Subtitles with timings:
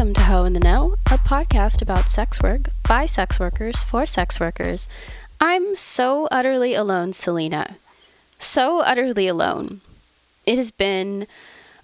[0.00, 4.06] Welcome to Ho in the Know, a podcast about sex work by sex workers for
[4.06, 4.88] sex workers.
[5.38, 7.76] I'm so utterly alone, Selena.
[8.38, 9.82] So utterly alone.
[10.46, 11.26] It has been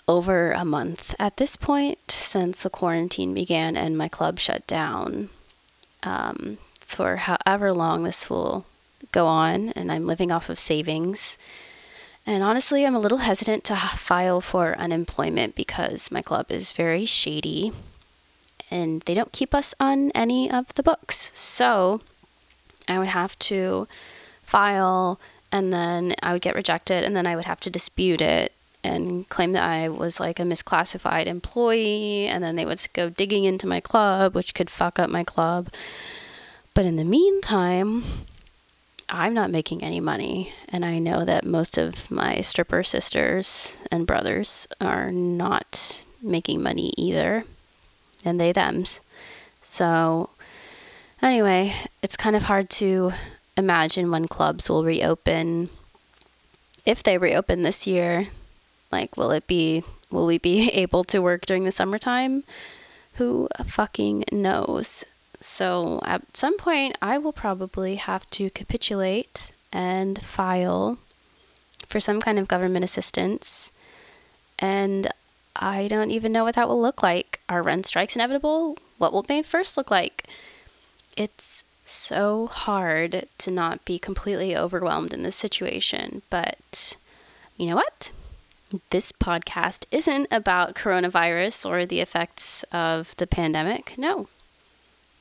[0.09, 5.29] over a month at this point since the quarantine began and my club shut down.
[6.03, 8.65] Um, for however long this will
[9.13, 11.37] go on, and I'm living off of savings.
[12.25, 17.05] And honestly, I'm a little hesitant to file for unemployment because my club is very
[17.05, 17.75] shady
[18.71, 21.31] and they don't keep us on any of the books.
[21.35, 22.01] So
[22.89, 23.87] I would have to
[24.43, 25.21] file
[25.53, 28.53] and then I would get rejected and then I would have to dispute it
[28.85, 33.45] and claim that I was like a misclassified employee and then they would go digging
[33.45, 35.69] into my club, which could fuck up my club.
[36.75, 38.05] But in the meantime,
[39.09, 40.53] I'm not making any money.
[40.69, 46.93] And I know that most of my stripper sisters and brothers are not making money
[46.97, 47.45] either.
[48.27, 49.01] And they, thems.
[49.63, 50.31] So,
[51.23, 53.13] anyway, it's kind of hard to
[53.57, 55.71] imagine when clubs will reopen.
[56.85, 58.27] If they reopen this year,
[58.91, 62.43] like, will it be, will we be able to work during the summertime?
[63.15, 65.05] Who fucking knows?
[65.41, 70.99] So at some point, I will probably have to capitulate and file
[71.87, 73.71] for some kind of government assistance.
[74.59, 75.09] And
[75.61, 77.41] I don't even know what that will look like.
[77.49, 78.77] Are rent strikes inevitable?
[78.99, 80.27] What will May 1st look like?
[81.17, 86.23] It's so hard to not be completely overwhelmed in this situation.
[86.31, 86.97] But
[87.57, 88.13] you know what?
[88.91, 93.97] This podcast isn't about coronavirus or the effects of the pandemic.
[93.97, 94.29] No,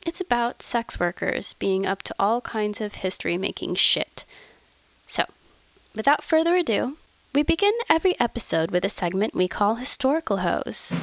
[0.05, 4.25] it's about sex workers being up to all kinds of history making shit.
[5.07, 5.25] So,
[5.95, 6.97] without further ado,
[7.35, 10.95] we begin every episode with a segment we call Historical Hoes.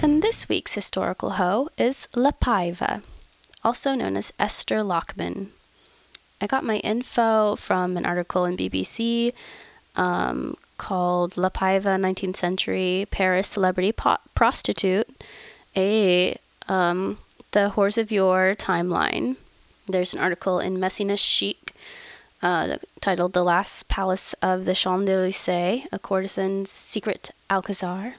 [0.00, 3.02] And this week's historical hoe is La Paiva,
[3.64, 5.48] also known as Esther Lachmann.
[6.40, 9.32] I got my info from an article in BBC
[9.96, 15.08] um, called La Paiva 19th Century Paris Celebrity po- Prostitute,
[15.76, 16.36] a
[16.68, 17.18] um,
[17.50, 19.34] the Whores of Yore timeline.
[19.90, 21.74] There's an article in Messy Nessy Chic
[22.42, 28.14] uh, titled The Last Palace of the Champs Elysees, a courtesan's secret Alcazar.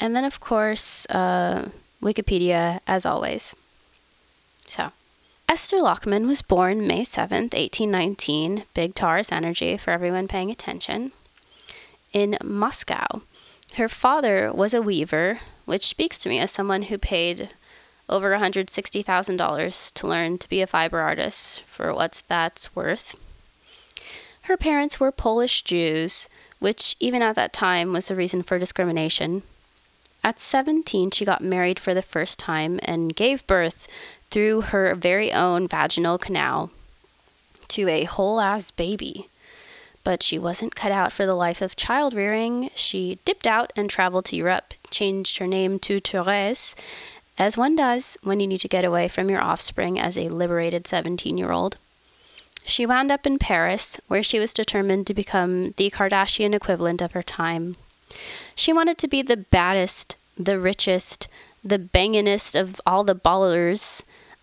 [0.00, 1.68] And then, of course, uh,
[2.02, 3.54] Wikipedia, as always.
[4.66, 4.92] So,
[5.48, 11.12] Esther Lachmann was born May 7th, 1819, big Taurus energy for everyone paying attention
[12.12, 13.22] in Moscow.
[13.76, 17.50] Her father was a weaver, which speaks to me as someone who paid
[18.08, 23.16] over $160,000 to learn to be a fiber artist, for what that's worth.
[24.42, 26.28] Her parents were Polish Jews,
[26.58, 29.42] which even at that time was a reason for discrimination.
[30.22, 33.88] At 17, she got married for the first time and gave birth
[34.30, 36.70] through her very own vaginal canal
[37.68, 39.28] to a whole ass baby
[40.04, 42.70] but she wasn't cut out for the life of child rearing.
[42.74, 46.76] She dipped out and traveled to Europe, changed her name to Therese,
[47.38, 50.86] as one does when you need to get away from your offspring as a liberated
[50.86, 51.76] 17 year old.
[52.64, 57.12] She wound up in Paris, where she was determined to become the Kardashian equivalent of
[57.12, 57.76] her time.
[58.54, 61.28] She wanted to be the baddest, the richest,
[61.62, 64.02] the bangingest of all the ballers,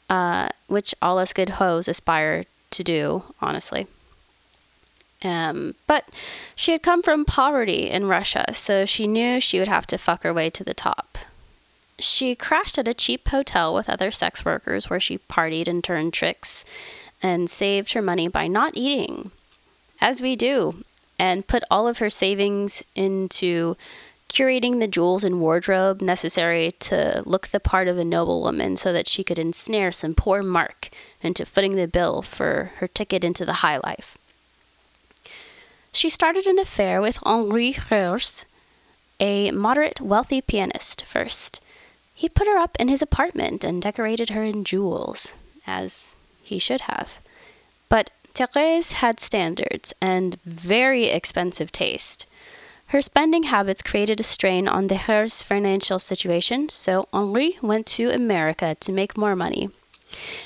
[0.09, 3.87] uh, which all us good hoes aspire to do, honestly.
[5.23, 6.09] Um, but
[6.55, 10.23] she had come from poverty in Russia, so she knew she would have to fuck
[10.23, 11.17] her way to the top.
[12.01, 16.13] She crashed at a cheap hotel with other sex workers where she partied and turned
[16.13, 16.65] tricks
[17.21, 19.31] and saved her money by not eating,
[20.01, 20.83] as we do,
[21.19, 23.77] and put all of her savings into
[24.29, 29.07] curating the jewels and wardrobe necessary to look the part of a noblewoman so that
[29.07, 30.89] she could ensnare some poor Mark
[31.21, 34.17] into footing the bill for her ticket into the high life.
[35.91, 38.45] She started an affair with Henri Herz,
[39.19, 41.61] a moderate wealthy pianist, first.
[42.21, 45.33] He put her up in his apartment and decorated her in jewels,
[45.65, 47.19] as he should have.
[47.89, 52.27] But Therese had standards and very expensive taste.
[52.89, 58.11] Her spending habits created a strain on the Herz financial situation, so Henri went to
[58.11, 59.71] America to make more money.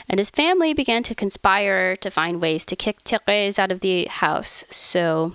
[0.08, 4.06] And his family began to conspire to find ways to kick Therese out of the
[4.06, 4.64] house.
[4.70, 5.34] So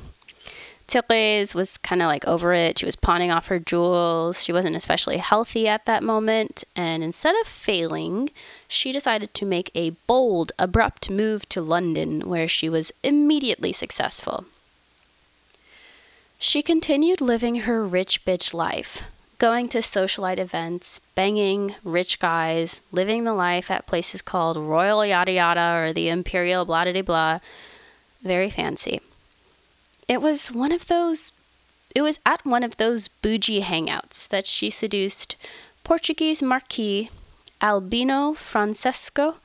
[0.91, 2.79] Therese was kind of like over it.
[2.79, 4.43] She was pawning off her jewels.
[4.43, 6.65] She wasn't especially healthy at that moment.
[6.75, 8.31] And instead of failing,
[8.67, 14.47] she decided to make a bold, abrupt move to London, where she was immediately successful.
[16.39, 19.03] She continued living her rich bitch life,
[19.39, 25.33] going to socialite events, banging rich guys, living the life at places called Royal Yada
[25.33, 27.39] Yada or the Imperial blah blah blah.
[28.23, 29.01] Very fancy.
[30.11, 31.33] It was one of those
[31.95, 35.37] it was at one of those bougie hangouts that she seduced
[35.85, 37.11] Portuguese Marquis
[37.62, 39.37] Albino Francesco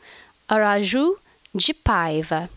[0.49, 1.17] Araújo
[1.55, 2.49] de Paiva.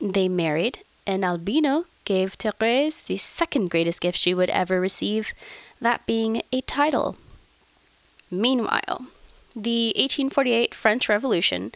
[0.00, 5.34] They married, and Albino gave Therese the second greatest gift she would ever receive,
[5.82, 7.16] that being a title.
[8.30, 9.06] Meanwhile,
[9.54, 11.72] the 1848 French Revolution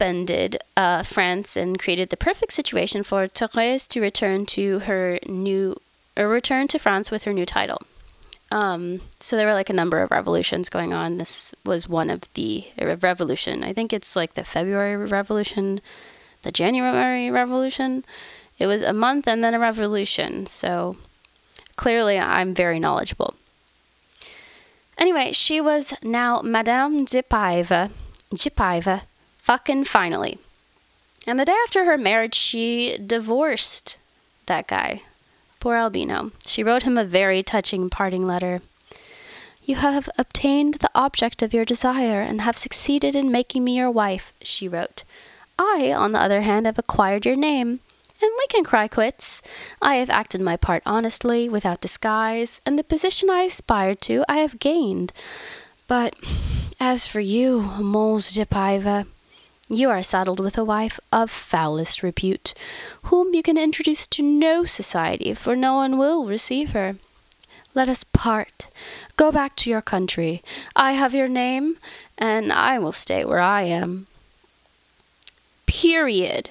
[0.00, 5.76] upended uh, France and created the perfect situation for Therese to return to her new,
[6.16, 7.82] or return to France with her new title.
[8.50, 11.18] Um, so there were like a number of revolutions going on.
[11.18, 13.62] This was one of the revolution.
[13.62, 15.80] I think it's like the February Revolution,
[16.42, 18.04] the January Revolution.
[18.58, 20.46] It was a month and then a revolution.
[20.46, 20.96] So
[21.76, 23.34] clearly, I'm very knowledgeable.
[24.98, 27.90] Anyway, she was now Madame de Paiva,
[29.50, 30.38] fucking finally.
[31.26, 33.98] And the day after her marriage, she divorced
[34.46, 35.02] that guy,
[35.58, 36.30] Poor Albino.
[36.46, 38.62] She wrote him a very touching parting letter.
[39.64, 43.90] You have obtained the object of your desire and have succeeded in making me your
[43.90, 45.02] wife, she wrote.
[45.58, 47.80] I, on the other hand, have acquired your name,
[48.22, 49.42] and we can cry quits.
[49.82, 54.36] I have acted my part honestly, without disguise, and the position I aspired to I
[54.36, 55.12] have gained.
[55.88, 56.14] But
[56.78, 59.06] as for you, Mons de Paiva,
[59.70, 62.54] you are saddled with a wife of foulest repute,
[63.04, 66.96] whom you can introduce to no society, for no one will receive her.
[67.72, 68.68] Let us part.
[69.16, 70.42] Go back to your country.
[70.74, 71.76] I have your name,
[72.18, 74.08] and I will stay where I am.
[75.66, 76.50] Period.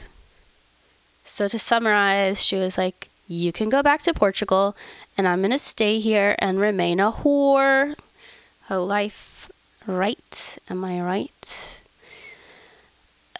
[1.25, 4.77] So, to summarize, she was like, You can go back to Portugal,
[5.17, 7.95] and I'm going to stay here and remain a whore.
[8.67, 9.51] Her life,
[9.85, 10.57] right?
[10.69, 11.68] Am I right?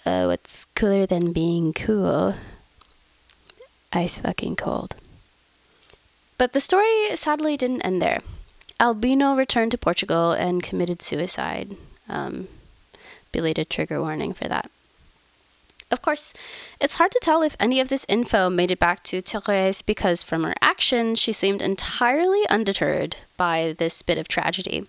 [0.05, 2.35] Uh, what's cooler than being cool?
[3.91, 4.95] Ice fucking cold.
[6.37, 8.19] But the story sadly didn't end there.
[8.79, 11.75] Albino returned to Portugal and committed suicide.
[12.07, 12.47] Um,
[13.31, 14.71] belated trigger warning for that.
[15.91, 16.33] Of course,
[16.79, 20.21] it's hard to tell if any of this info made it back to Therese because
[20.21, 24.85] from her actions, she seemed entirely undeterred by this bit of tragedy.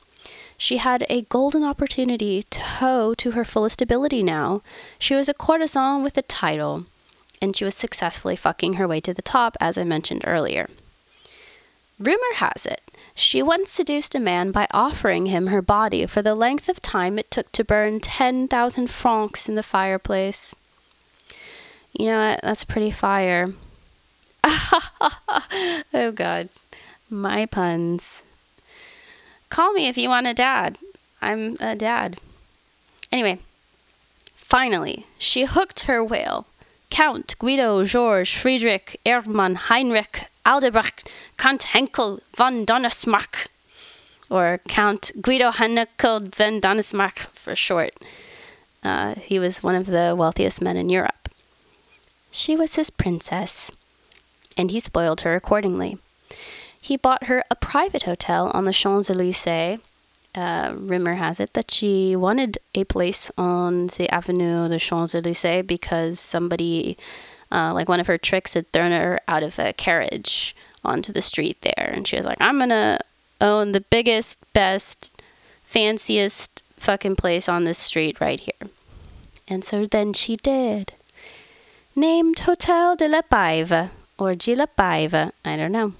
[0.60, 4.60] She had a golden opportunity to hoe to her fullest ability now.
[4.98, 6.84] She was a courtesan with a title,
[7.40, 10.68] and she was successfully fucking her way to the top, as I mentioned earlier.
[11.98, 12.82] Rumor has it,
[13.14, 17.18] she once seduced a man by offering him her body for the length of time
[17.18, 20.54] it took to burn 10,000 francs in the fireplace.
[21.94, 22.40] You know what?
[22.42, 23.54] That's pretty fire.
[24.44, 26.50] oh, God.
[27.08, 28.22] My puns.
[29.50, 30.78] Call me if you want a dad.
[31.20, 32.18] I'm a dad.
[33.12, 33.40] Anyway,
[34.32, 36.46] finally, she hooked her whale.
[36.88, 43.48] Count Guido George Friedrich Erdmann Heinrich Aldebrecht Count Henckel von Donnersmarck,
[44.28, 47.92] or Count Guido Henckel von Donnersmarck for short.
[48.82, 51.28] Uh, he was one of the wealthiest men in Europe.
[52.30, 53.70] She was his princess,
[54.56, 55.98] and he spoiled her accordingly
[56.80, 59.80] he bought her a private hotel on the Champs Elysees.
[60.34, 65.64] Uh, rumor has it that she wanted a place on the Avenue de Champs Elysees
[65.66, 66.96] because somebody,
[67.50, 71.22] uh, like one of her tricks, had thrown her out of a carriage onto the
[71.22, 71.90] street there.
[71.92, 72.98] And she was like, I'm going to
[73.40, 75.20] own the biggest, best,
[75.64, 78.70] fanciest fucking place on this street right here.
[79.48, 80.92] And so then she did.
[81.96, 85.94] Named Hotel de la Paiva or de la Paiva, I don't know.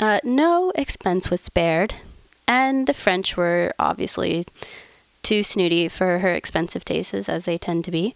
[0.00, 1.94] Uh, no expense was spared,
[2.46, 4.44] and the French were obviously
[5.22, 8.14] too snooty for her expensive tastes, as they tend to be.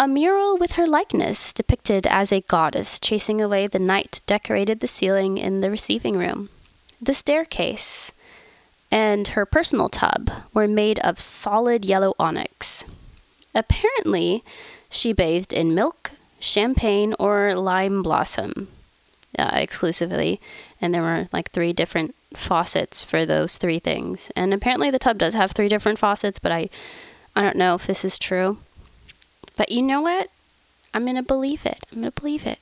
[0.00, 4.86] A mural with her likeness, depicted as a goddess chasing away the night, decorated the
[4.86, 6.50] ceiling in the receiving room.
[7.00, 8.12] The staircase
[8.90, 12.84] and her personal tub were made of solid yellow onyx.
[13.54, 14.42] Apparently,
[14.90, 18.68] she bathed in milk, champagne, or lime blossom
[19.38, 20.40] uh, exclusively,
[20.80, 24.30] and there were like three different faucets for those three things.
[24.36, 26.68] And apparently, the tub does have three different faucets, but I,
[27.34, 28.58] I don't know if this is true.
[29.56, 30.28] But you know what?
[30.94, 31.78] I'm gonna believe it.
[31.92, 32.58] I'm gonna believe it.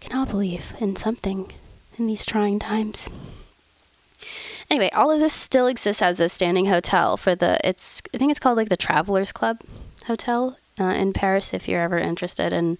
[0.00, 1.52] Can all believe in something
[1.96, 3.08] in these trying times.
[4.70, 7.58] Anyway, all of this still exists as a standing hotel for the.
[7.66, 9.60] It's I think it's called like the Travelers Club
[10.06, 11.52] Hotel uh, in Paris.
[11.52, 12.78] If you're ever interested in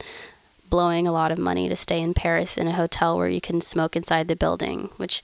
[0.74, 3.60] blowing a lot of money to stay in Paris in a hotel where you can
[3.60, 5.22] smoke inside the building, which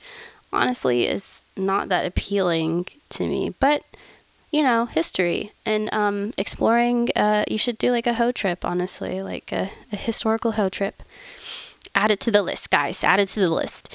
[0.53, 3.53] honestly is not that appealing to me.
[3.59, 3.83] But
[4.53, 7.09] you know, history and um, exploring.
[7.17, 11.03] Uh, you should do like a hoe trip, honestly, like a, a historical hoe trip.
[11.97, 13.03] Add it to the list, guys.
[13.03, 13.93] Add it to the list.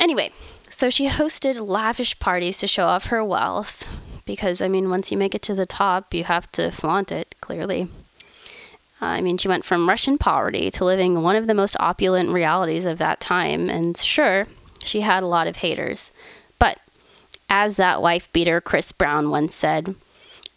[0.00, 0.30] Anyway,
[0.68, 3.86] so she hosted lavish parties to show off her wealth
[4.26, 7.36] because, I mean, once you make it to the top, you have to flaunt it,
[7.40, 7.88] clearly.
[9.02, 12.86] I mean, she went from Russian poverty to living one of the most opulent realities
[12.86, 14.46] of that time, and sure,
[14.84, 16.12] she had a lot of haters.
[16.60, 16.78] But
[17.50, 19.96] as that wife beater Chris Brown once said,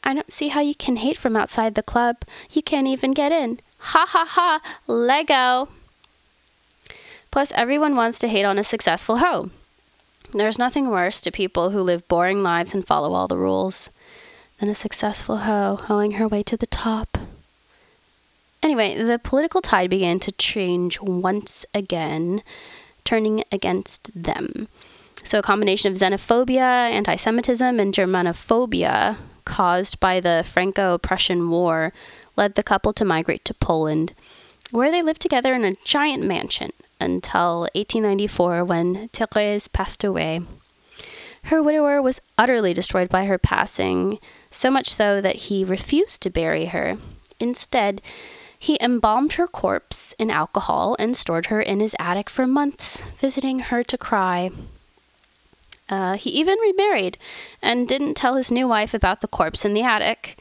[0.04, 2.18] I don't see how you can hate from outside the club.
[2.52, 3.60] You can't even get in.
[3.80, 5.70] Ha ha ha, Lego.
[7.32, 9.50] Plus, everyone wants to hate on a successful hoe.
[10.34, 13.90] There's nothing worse to people who live boring lives and follow all the rules
[14.60, 17.18] than a successful hoe hoeing her way to the top.
[18.66, 22.42] Anyway, the political tide began to change once again,
[23.04, 24.68] turning against them.
[25.24, 31.94] So, a combination of xenophobia, anti Semitism, and Germanophobia caused by the Franco Prussian War
[32.36, 34.14] led the couple to migrate to Poland,
[34.72, 40.42] where they lived together in a giant mansion until 1894 when Therese passed away.
[41.44, 44.18] Her widower was utterly destroyed by her passing,
[44.50, 46.98] so much so that he refused to bury her.
[47.40, 48.02] Instead,
[48.58, 53.60] he embalmed her corpse in alcohol and stored her in his attic for months, visiting
[53.60, 54.50] her to cry.
[55.88, 57.18] Uh, he even remarried
[57.62, 60.38] and didn't tell his new wife about the corpse in the attic.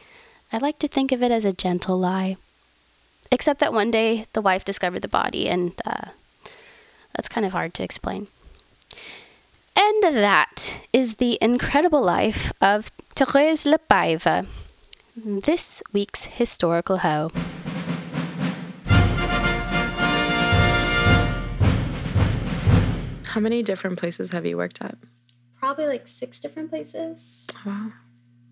[0.52, 2.36] I like to think of it as a gentle lie.
[3.30, 6.10] Except that one day the wife discovered the body, and uh,
[7.14, 8.28] that's kind of hard to explain.
[9.76, 14.46] And that is the incredible life of Thérèse La Paiva,
[15.16, 17.30] this week's historical hoe.
[23.34, 24.96] How many different places have you worked at?
[25.58, 27.48] Probably like six different places.
[27.66, 27.90] Wow.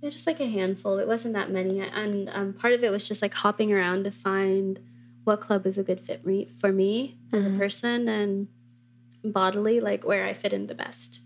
[0.01, 0.99] Yeah, just like a handful.
[0.99, 4.11] It wasn't that many, and um, part of it was just like hopping around to
[4.11, 4.81] find
[5.25, 7.55] what club is a good fit me, for me as Mm-hmm.
[7.55, 8.49] a person and
[9.25, 11.21] bodily, like where I fit in the best.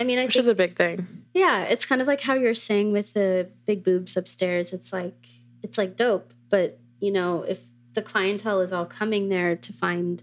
[0.00, 1.06] I mean, I Which think, is a big thing.
[1.34, 4.72] yeah, it's kind of like how you're saying with the big boobs upstairs.
[4.72, 5.26] It's like
[5.62, 10.22] it's like dope, but you know, if the clientele is all coming there to find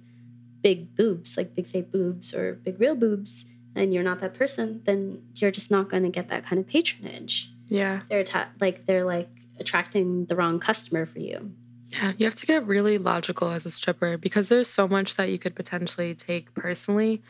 [0.62, 4.82] big boobs, like big fake boobs or big real boobs, and you're not that person,
[4.86, 7.52] then you're just not going to get that kind of patronage.
[7.68, 8.02] Yeah.
[8.10, 11.52] They're atta- like they're like attracting the wrong customer for you.
[11.88, 12.12] Yeah.
[12.18, 15.40] You have to get really logical as a stripper because there's so much that you
[15.40, 17.22] could potentially take personally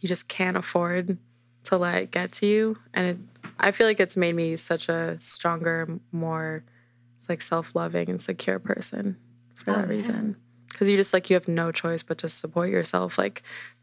[0.00, 1.18] you just can't afford
[1.64, 2.78] to let get to you.
[2.94, 3.16] And it,
[3.58, 6.62] I feel like it's made me such a stronger, more
[7.28, 9.16] like self loving and secure person
[9.54, 9.86] for that Oh, yeah.
[9.88, 10.36] reason.
[10.78, 13.42] Because you just like, you have no choice but to support yourself like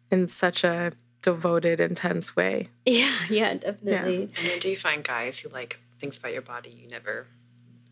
[0.10, 2.70] in such a devoted, intense way.
[2.86, 4.32] Yeah, yeah, definitely.
[4.38, 7.28] And then do you find guys who like things about your body you never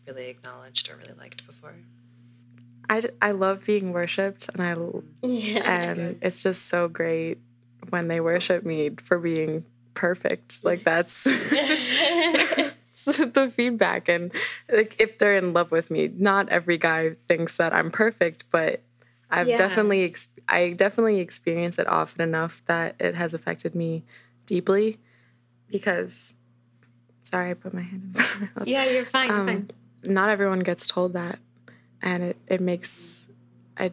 [0.06, 1.74] really acknowledged or really liked before?
[2.88, 4.74] I, I love being worshipped and I
[5.26, 5.70] Yeah.
[5.70, 7.36] and it's just so great
[7.90, 11.24] when they worship me for being perfect like that's
[13.04, 14.32] the feedback and
[14.72, 18.80] like if they're in love with me not every guy thinks that i'm perfect but
[19.34, 19.56] i've Yeah.
[19.56, 24.02] definitely ex- i definitely experience it often enough that it has affected me
[24.46, 24.98] deeply
[25.70, 26.34] because
[27.22, 29.28] sorry i put my hand in my mouth yeah, you're fine.
[29.28, 29.68] you're um, fine.
[30.02, 31.38] not everyone gets told that
[32.02, 33.26] and it, it makes
[33.76, 33.92] I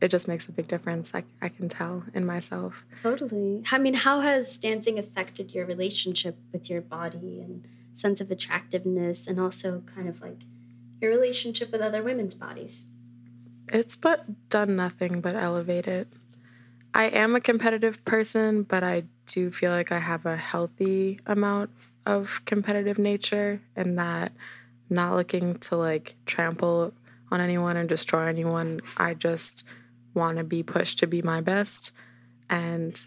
[0.00, 3.62] it just makes a big difference I, I can tell in myself Totally.
[3.70, 7.64] I mean, how has dancing affected your relationship with your body and
[7.94, 10.40] sense of attractiveness, and also kind of like
[11.00, 12.84] your relationship with other women's bodies?
[13.68, 16.08] It's but done nothing but elevate it.
[16.92, 21.70] I am a competitive person but i do feel like i have a healthy amount
[22.06, 24.32] of competitive nature and that
[24.88, 26.92] not looking to like trample
[27.32, 29.64] on anyone or destroy anyone i just
[30.14, 31.92] want to be pushed to be my best.
[32.48, 33.04] And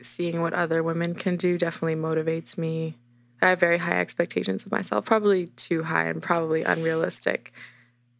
[0.00, 2.96] seeing what other women can do definitely motivates me.
[3.42, 7.52] I have very high expectations of myself probably too high and probably unrealistic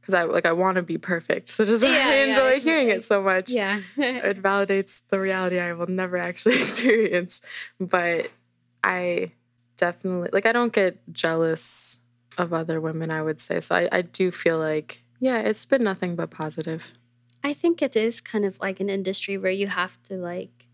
[0.07, 2.89] because i like i want to be perfect so just Yeah, i yeah, enjoy hearing
[2.91, 3.81] it so much Yeah.
[3.97, 7.41] it validates the reality I will never actually experience.
[7.81, 8.31] But
[8.85, 9.33] I
[9.77, 11.99] definitely like I don't get jealous
[12.39, 13.61] of other women, I would say.
[13.61, 16.93] So I, I do feel like, yeah, it's been nothing but positive.
[17.43, 20.67] I think it is kind of like an industry where you have to like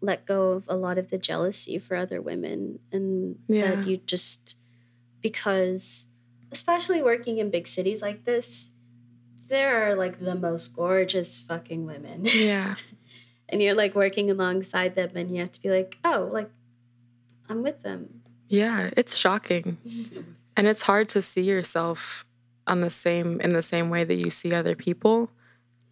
[0.00, 3.76] let go of a lot of the jealousy for other women and Yeah.
[3.76, 4.56] that you just
[5.22, 6.06] because
[6.52, 8.72] especially working in big cities like this
[9.50, 12.24] there are like the most gorgeous fucking women.
[12.24, 12.76] Yeah.
[13.48, 16.50] and you're like working alongside them and you have to be like, oh, like
[17.48, 18.22] I'm with them.
[18.48, 19.76] Yeah, it's shocking.
[20.56, 22.24] and it's hard to see yourself
[22.66, 25.30] on the same in the same way that you see other people.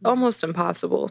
[0.04, 1.10] Almost impossible.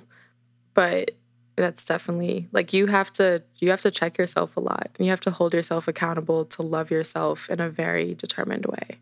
[0.74, 1.12] But
[1.58, 4.90] that's definitely like you have to you have to check yourself a lot.
[4.98, 9.00] And you have to hold yourself accountable to love yourself in a very determined way.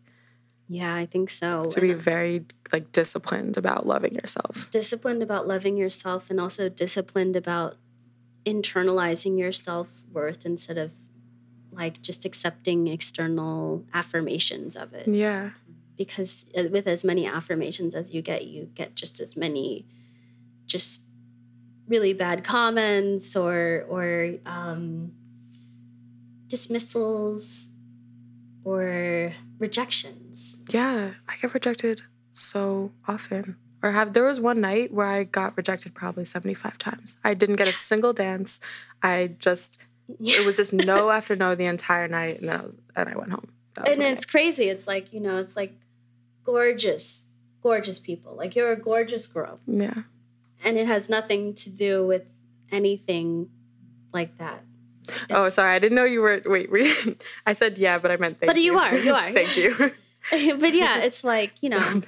[0.68, 1.66] Yeah, I think so.
[1.70, 4.68] To be very like disciplined about loving yourself.
[4.70, 7.76] Disciplined about loving yourself and also disciplined about
[8.44, 10.92] internalizing your self-worth instead of
[11.70, 15.06] like just accepting external affirmations of it.
[15.06, 15.50] Yeah.
[15.96, 19.86] Because uh, with as many affirmations as you get, you get just as many
[20.66, 21.04] just
[21.86, 25.12] really bad comments or or um,
[26.48, 27.68] dismissals
[28.66, 30.58] or rejections.
[30.70, 33.56] Yeah, I get rejected so often.
[33.80, 37.16] Or have there was one night where I got rejected probably 75 times.
[37.22, 38.60] I didn't get a single dance.
[39.02, 42.74] I just it was just no after no the entire night and then I was,
[42.96, 43.52] and I went home.
[43.76, 44.28] and it's night.
[44.28, 44.68] crazy.
[44.68, 45.74] It's like, you know, it's like
[46.44, 47.26] gorgeous,
[47.62, 48.34] gorgeous people.
[48.34, 49.60] Like you're a gorgeous girl.
[49.66, 50.02] Yeah.
[50.64, 52.24] And it has nothing to do with
[52.72, 53.48] anything
[54.12, 54.64] like that.
[55.08, 55.74] Oh, it's, oh, sorry.
[55.74, 56.42] I didn't know you were.
[56.44, 57.22] Wait, wait.
[57.46, 58.74] I said yeah, but I meant thank but you.
[58.74, 59.04] But you are.
[59.04, 59.32] You are.
[59.32, 59.74] thank you.
[60.58, 62.00] but yeah, it's like you know,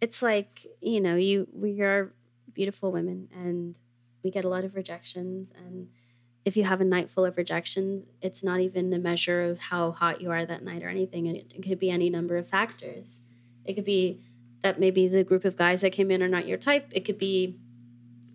[0.00, 2.12] it's like you know, you we are
[2.52, 3.74] beautiful women, and
[4.22, 5.50] we get a lot of rejections.
[5.56, 5.88] And
[6.44, 9.92] if you have a night full of rejections, it's not even a measure of how
[9.92, 11.26] hot you are that night or anything.
[11.26, 13.20] It, it could be any number of factors.
[13.64, 14.20] It could be
[14.62, 16.88] that maybe the group of guys that came in are not your type.
[16.90, 17.56] It could be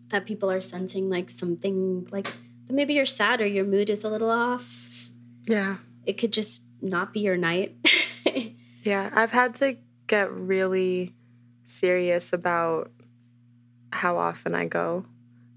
[0.09, 2.27] that people are sensing like something like
[2.69, 5.09] maybe you're sad or your mood is a little off.
[5.45, 5.77] Yeah.
[6.05, 7.75] It could just not be your night.
[8.83, 9.77] yeah, I've had to
[10.07, 11.13] get really
[11.65, 12.91] serious about
[13.91, 15.05] how often I go.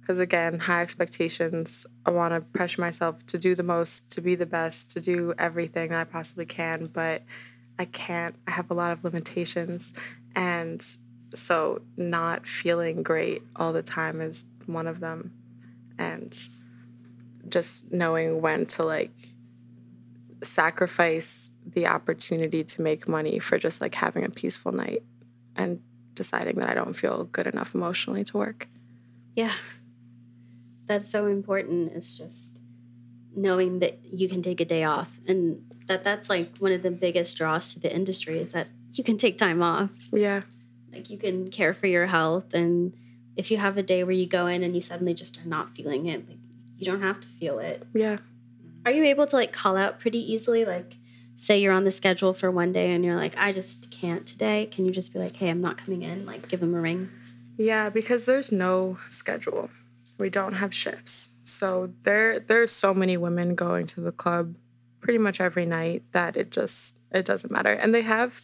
[0.00, 1.84] Because again, high expectations.
[2.04, 5.34] I want to pressure myself to do the most, to be the best, to do
[5.36, 7.22] everything that I possibly can, but
[7.76, 8.36] I can't.
[8.46, 9.92] I have a lot of limitations.
[10.36, 10.84] And
[11.34, 15.32] so, not feeling great all the time is one of them.
[15.98, 16.38] And
[17.48, 19.12] just knowing when to like
[20.42, 25.02] sacrifice the opportunity to make money for just like having a peaceful night
[25.56, 25.80] and
[26.14, 28.68] deciding that I don't feel good enough emotionally to work.
[29.34, 29.52] Yeah.
[30.86, 31.92] That's so important.
[31.92, 32.58] It's just
[33.34, 36.90] knowing that you can take a day off and that that's like one of the
[36.90, 39.90] biggest draws to the industry is that you can take time off.
[40.12, 40.42] Yeah.
[40.92, 42.94] Like you can care for your health and
[43.36, 45.76] if you have a day where you go in and you suddenly just are not
[45.76, 46.38] feeling it, like
[46.78, 47.84] you don't have to feel it.
[47.94, 48.18] Yeah.
[48.84, 50.64] Are you able to like call out pretty easily?
[50.64, 50.96] Like,
[51.36, 54.68] say you're on the schedule for one day and you're like, I just can't today.
[54.70, 56.24] Can you just be like, hey, I'm not coming in?
[56.24, 57.10] Like, give them a ring?
[57.58, 59.70] Yeah, because there's no schedule.
[60.18, 61.34] We don't have shifts.
[61.44, 64.54] So there there's so many women going to the club
[65.00, 67.72] pretty much every night that it just it doesn't matter.
[67.72, 68.40] And they have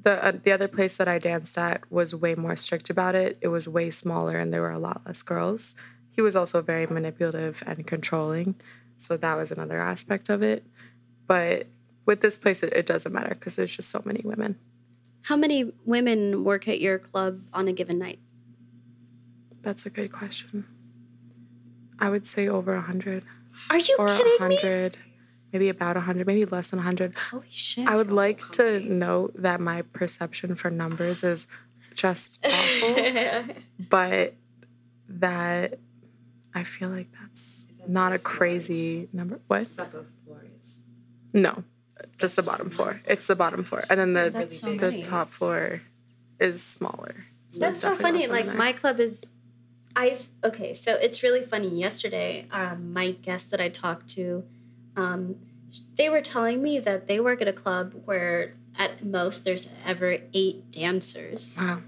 [0.00, 3.38] the uh, the other place that I danced at was way more strict about it.
[3.40, 5.74] It was way smaller and there were a lot less girls
[6.12, 8.54] he was also very manipulative and controlling.
[8.96, 10.64] So that was another aspect of it.
[11.26, 11.66] But
[12.06, 14.58] with this place, it, it doesn't matter because there's just so many women.
[15.22, 18.18] How many women work at your club on a given night?
[19.62, 20.66] That's a good question.
[21.98, 23.24] I would say over a hundred.
[23.70, 25.02] Are you or kidding 100, me?
[25.52, 27.14] Maybe about a hundred, maybe less than a hundred.
[27.30, 27.86] Holy shit!
[27.86, 31.46] I would like to note that my perception for numbers is
[31.94, 33.44] just awful,
[33.88, 34.34] but
[35.08, 35.78] that
[36.54, 39.40] I feel like that's not a crazy number.
[39.46, 39.66] What?
[39.66, 40.80] floors.
[41.32, 41.64] No,
[42.18, 43.00] just the bottom floor.
[43.06, 45.06] It's the bottom floor, and then the so the nice.
[45.06, 45.82] top floor
[46.38, 47.26] is smaller.
[47.50, 48.26] So that's so funny.
[48.26, 49.30] Like my club is,
[49.94, 50.74] I've okay.
[50.74, 51.68] So it's really funny.
[51.68, 54.44] Yesterday, um, my guest that I talked to,
[54.96, 55.36] um,
[55.96, 60.18] they were telling me that they work at a club where at most there's ever
[60.32, 61.58] eight dancers.
[61.60, 61.78] Wow.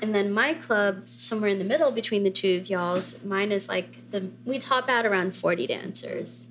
[0.00, 3.68] And then my club, somewhere in the middle between the two of y'all's, mine is
[3.68, 6.48] like the we top out around forty dancers.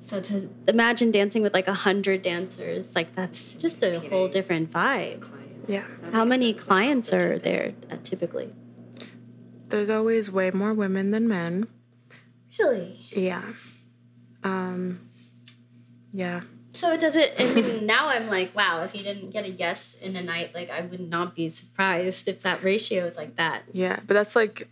[0.00, 4.72] So to imagine dancing with like a hundred dancers, like that's just a whole different
[4.72, 5.28] vibe.
[5.68, 5.84] Yeah.
[6.10, 8.52] How many clients are there uh, typically?
[9.68, 11.68] There's always way more women than men.
[12.58, 12.98] Really?
[13.10, 13.44] Yeah.
[14.42, 15.08] Um.
[16.10, 16.40] Yeah.
[16.72, 17.30] So it doesn't.
[17.38, 18.82] I mean, now I'm like, wow.
[18.82, 22.28] If you didn't get a yes in a night, like I would not be surprised
[22.28, 23.62] if that ratio is like that.
[23.72, 24.68] Yeah, but that's like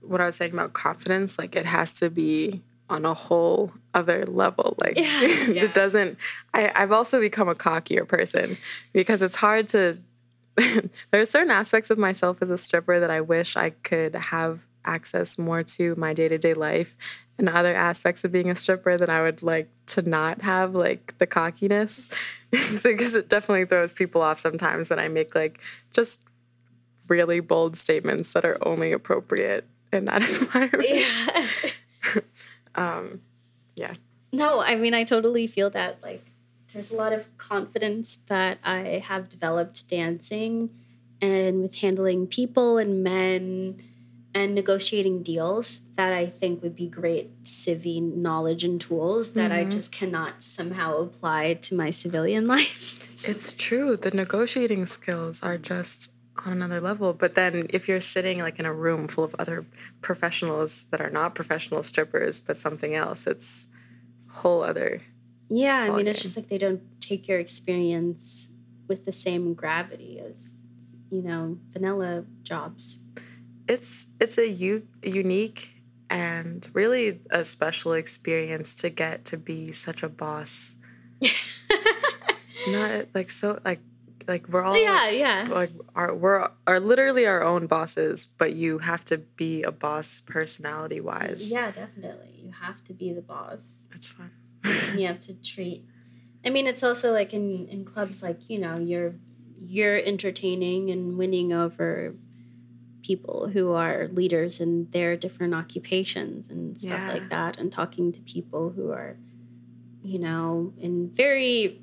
[0.00, 1.38] what I was saying about confidence.
[1.38, 4.74] Like it has to be on a whole other level.
[4.78, 5.06] Like yeah.
[5.10, 6.18] it doesn't.
[6.54, 8.56] I I've also become a cockier person
[8.92, 9.98] because it's hard to
[10.56, 14.66] there are certain aspects of myself as a stripper that I wish I could have
[14.84, 16.96] access more to my day to day life,
[17.38, 21.16] and other aspects of being a stripper that I would like to not have, like
[21.18, 22.08] the cockiness.
[22.50, 25.60] Because it definitely throws people off sometimes when I make like
[25.92, 26.22] just
[27.06, 30.88] really bold statements that are only appropriate in that environment.
[30.88, 31.46] Yeah.
[32.74, 33.22] Um,
[33.74, 33.94] yeah.
[34.32, 35.98] No, I mean, I totally feel that.
[36.00, 36.24] Like,
[36.72, 40.70] there's a lot of confidence that I have developed dancing
[41.20, 43.82] and with handling people and men
[44.34, 49.62] and negotiating deals that I think would be great civvy knowledge and tools that I
[49.62, 49.70] mm-hmm.
[49.70, 53.08] just cannot somehow apply to my civilian life.
[53.26, 53.96] It's true.
[53.96, 56.12] The negotiating skills are just
[56.46, 57.12] on another level.
[57.12, 59.66] But then if you're sitting like in a room full of other
[60.00, 63.66] professionals that are not professional strippers, but something else, it's
[64.28, 65.00] whole other
[65.48, 68.50] Yeah, I mean, it's just like they don't take your experience
[68.86, 70.52] with the same gravity as,
[71.10, 73.00] you know, vanilla jobs.
[73.68, 80.02] It's it's a u- unique and really a special experience to get to be such
[80.02, 80.76] a boss.
[82.68, 83.80] Not like so like
[84.26, 85.46] like we're all yeah, yeah.
[85.48, 90.20] like are we're are literally our own bosses, but you have to be a boss
[90.20, 91.52] personality wise.
[91.52, 92.40] Yeah, definitely.
[92.42, 93.86] You have to be the boss.
[93.94, 94.30] It's fun.
[94.96, 95.84] you have to treat
[96.44, 99.14] I mean it's also like in in clubs like, you know, you're
[99.56, 102.14] you're entertaining and winning over
[103.08, 107.12] people who are leaders in their different occupations and stuff Yeah.
[107.14, 109.16] like that and talking to people who are
[110.12, 111.80] you know in very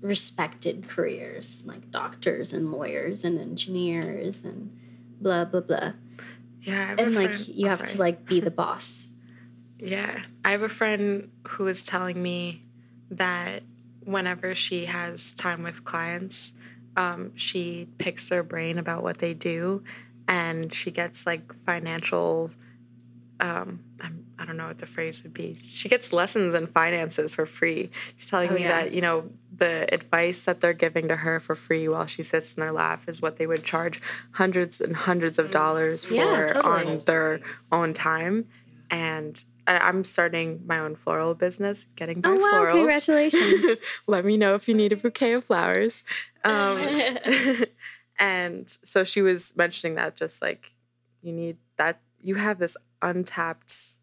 [0.00, 4.70] respected careers like doctors and lawyers and engineers and
[5.20, 5.92] blah blah blah
[6.62, 7.90] Yeah, I have a and like friend- you oh, have sorry.
[7.90, 9.08] to like be the boss
[9.78, 10.22] Yeah.
[10.44, 12.62] I have a friend who was telling me
[13.10, 13.62] that
[14.04, 16.54] whenever she has time with clients,
[16.96, 19.82] um, she picks their brain about what they do
[20.28, 22.50] and she gets like financial
[23.38, 25.58] um, I'm, I don't know what the phrase would be.
[25.62, 27.90] She gets lessons in finances for free.
[28.16, 28.68] She's telling Oh, me yeah.
[28.84, 32.54] that, you know, the advice that they're giving to her for free while she sits
[32.56, 34.00] in their lap is what they would charge
[34.32, 36.92] hundreds and hundreds of dollars for Yeah, totally.
[36.92, 38.46] on their own time.
[38.90, 42.72] And I'm starting my own floral business, getting by oh wow florals.
[42.72, 43.76] congratulations
[44.08, 46.04] Let me know if you need a bouquet of flowers.
[46.44, 46.78] Um,
[48.18, 50.72] and so she was mentioning that just like
[51.22, 53.96] you need that you have this untapped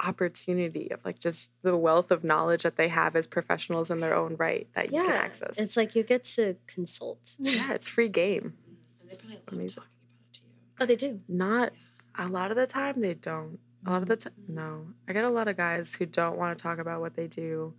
[0.00, 4.14] opportunity of like just the wealth of knowledge that they have as professionals in their
[4.14, 5.58] own right that you can access.
[5.58, 7.34] It's like you get to consult.
[7.38, 8.54] yeah, it's free game.
[9.00, 9.74] And they probably love Amazing.
[9.76, 10.48] talking about it to you.
[10.80, 11.20] Oh, they do.
[11.28, 11.72] Not
[12.18, 13.58] a lot of the time they don't.
[13.86, 14.54] A lot of the mm-hmm.
[14.54, 14.86] time, no.
[15.08, 17.74] I get a lot of guys who don't want to talk about what they do.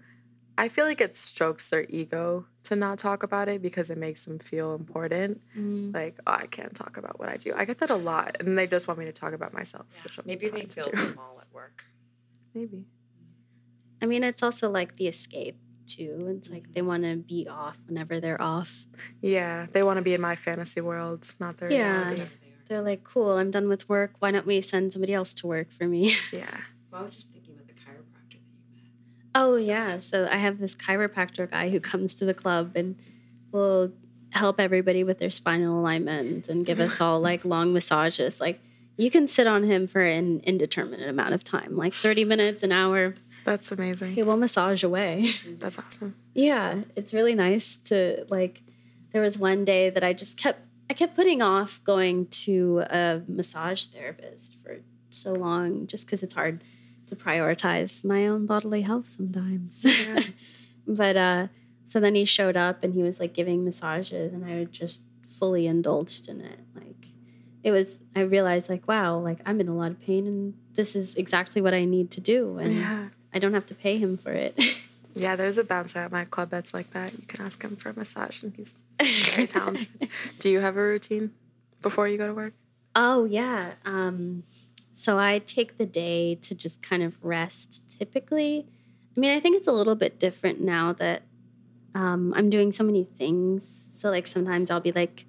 [0.57, 4.25] I feel like it strokes their ego to not talk about it because it makes
[4.25, 5.41] them feel important.
[5.57, 5.91] Mm-hmm.
[5.93, 7.53] Like, oh, I can't talk about what I do.
[7.55, 9.85] I get that a lot, and they just want me to talk about myself.
[10.03, 11.85] which I'm Maybe they feel small at work.
[12.53, 12.85] Maybe.
[14.01, 16.33] I mean, it's also like the escape too.
[16.37, 16.87] It's like they mm-hmm.
[16.87, 18.85] want to be off whenever they're off.
[19.21, 21.91] Yeah, they want to be in my fantasy world, not their Yeah.
[21.91, 22.09] reality.
[22.11, 22.65] Whatever they are.
[22.67, 24.13] They're like, cool, I'm done with work.
[24.19, 26.15] Why don't we send somebody else to work for me?
[26.31, 26.45] Yeah.
[26.91, 28.91] Well, I was just thinking about the chiropractor that you met.
[29.35, 29.99] Oh, yeah.
[29.99, 32.95] So I have this chiropractor guy who comes to the club and
[33.51, 33.91] will
[34.31, 38.41] help everybody with their spinal alignment and give us all like long massages.
[38.41, 38.59] Like,
[38.97, 42.71] you can sit on him for an indeterminate amount of time, like 30 minutes, an
[42.71, 43.15] hour.
[43.43, 44.13] That's amazing.
[44.13, 45.27] He will massage away.
[45.59, 46.15] That's awesome.
[46.33, 48.61] Yeah, it's really nice to like.
[49.11, 53.21] There was one day that I just kept I kept putting off going to a
[53.27, 56.63] massage therapist for so long, just because it's hard
[57.07, 59.85] to prioritize my own bodily health sometimes.
[60.87, 61.47] but uh,
[61.87, 65.67] so then he showed up and he was like giving massages, and I just fully
[65.67, 66.59] indulged in it.
[66.75, 67.07] Like
[67.63, 70.95] it was, I realized like, wow, like I'm in a lot of pain, and this
[70.95, 73.07] is exactly what I need to do, and Yeah.
[73.33, 74.57] I don't have to pay him for it.
[75.17, 77.13] Yeah, there's a bouncer at my club that's like that.
[77.13, 78.75] You can ask him for a massage, and he's
[79.33, 80.09] very talented.
[80.39, 81.31] Do you have a routine
[81.81, 82.53] before you go to work?
[82.97, 83.75] Oh yeah.
[83.85, 84.43] Um,
[84.97, 87.83] so I take the day to just kind of rest.
[87.99, 88.65] Typically,
[89.15, 91.23] I mean, I think it's a little bit different now that
[91.93, 93.67] um, I'm doing so many things.
[93.91, 95.25] So like sometimes I'll be like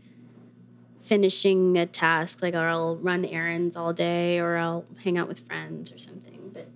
[1.00, 5.40] finishing a task, like or I'll run errands all day, or I'll hang out with
[5.40, 6.52] friends or something.
[6.54, 6.68] But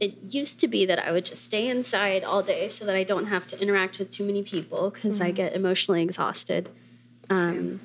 [0.00, 3.04] it used to be that I would just stay inside all day so that I
[3.04, 6.70] don't have to interact with too many people because I get emotionally exhausted.
[7.30, 7.80] Um,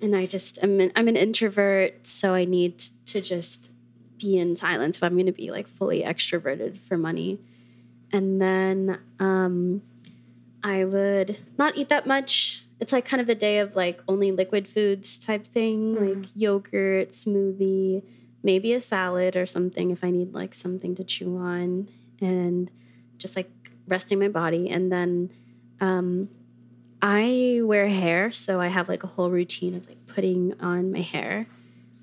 [0.00, 3.70] and I just I'm an, I'm an introvert, so I need to just
[4.18, 7.38] be in silence if I'm going to be like fully extroverted for money.
[8.12, 9.82] And then um,
[10.62, 14.32] I would not eat that much it's like kind of a day of like only
[14.32, 18.02] liquid foods type thing, like yogurt, smoothie,
[18.42, 21.88] maybe a salad or something if I need like something to chew on,
[22.20, 22.70] and
[23.18, 23.50] just like
[23.88, 24.68] resting my body.
[24.68, 25.30] And then
[25.80, 26.28] um,
[27.00, 31.00] I wear hair, so I have like a whole routine of like putting on my
[31.00, 31.46] hair,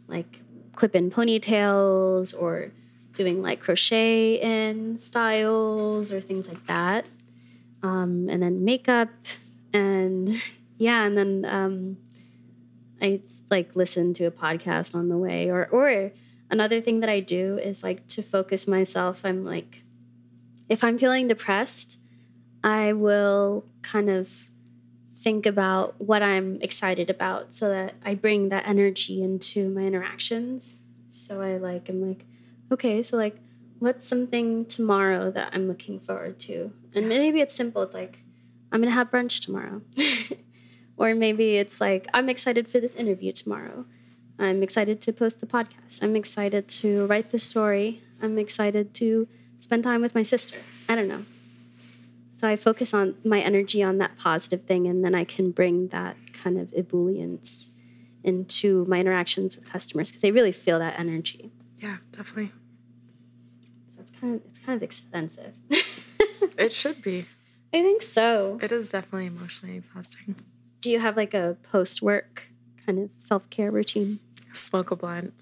[0.08, 0.42] like
[0.76, 2.72] clip in ponytails or
[3.14, 7.06] doing like crochet in styles or things like that.
[7.82, 9.10] Um, and then makeup
[9.74, 10.30] and
[10.78, 11.98] yeah, and then um,
[13.02, 16.12] I like listen to a podcast on the way or or
[16.50, 19.26] another thing that I do is like to focus myself.
[19.26, 19.84] I'm like
[20.70, 22.00] if I'm feeling depressed,
[22.64, 24.50] I will kind of
[25.24, 30.80] think about what I'm excited about so that I bring that energy into my interactions.
[31.10, 32.26] So I like I'm like,
[32.72, 33.38] okay, so like
[33.80, 36.72] what's something tomorrow that I'm looking forward to?
[36.94, 37.82] And maybe it's simple.
[37.84, 38.20] It's like
[38.72, 39.82] I'm going to have brunch tomorrow.
[40.98, 43.86] or maybe it's like I'm excited for this interview tomorrow.
[44.40, 46.02] I'm excited to post the podcast.
[46.02, 48.02] I'm excited to write the story.
[48.22, 49.28] I'm excited to
[49.60, 50.58] spend time with my sister.
[50.90, 51.26] I don't know.
[52.44, 55.88] So I focus on my energy on that positive thing, and then I can bring
[55.88, 57.70] that kind of ebullience
[58.22, 61.54] into my interactions with customers because they really feel that energy.
[61.78, 62.52] Yeah, definitely.
[63.96, 65.54] So it's kind of it's kind of expensive.
[66.58, 67.28] It should be.
[67.74, 68.60] I think so.
[68.62, 70.36] It is definitely emotionally exhausting.
[70.82, 72.50] Do you have like a post work
[72.86, 74.20] kind of self care routine?
[74.52, 75.34] Smoke a blunt.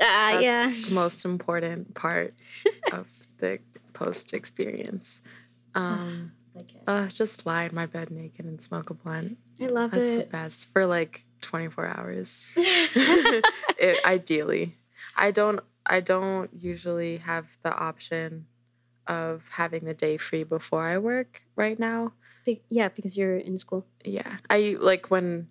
[0.00, 0.72] Ah, That's yeah.
[0.88, 2.32] the most important part
[2.94, 3.58] of the
[3.92, 5.20] post experience.
[5.74, 6.82] Um, Like it.
[6.86, 9.36] uh, just lie in my bed naked and smoke a blunt.
[9.60, 9.96] I love it.
[9.96, 12.48] That's the best for like 24 hours.
[12.56, 14.76] it, ideally,
[15.16, 15.60] I don't.
[15.84, 18.46] I don't usually have the option
[19.06, 22.12] of having the day free before I work right now.
[22.44, 23.86] Be- yeah, because you're in school.
[24.04, 24.38] Yeah.
[24.50, 25.48] I like when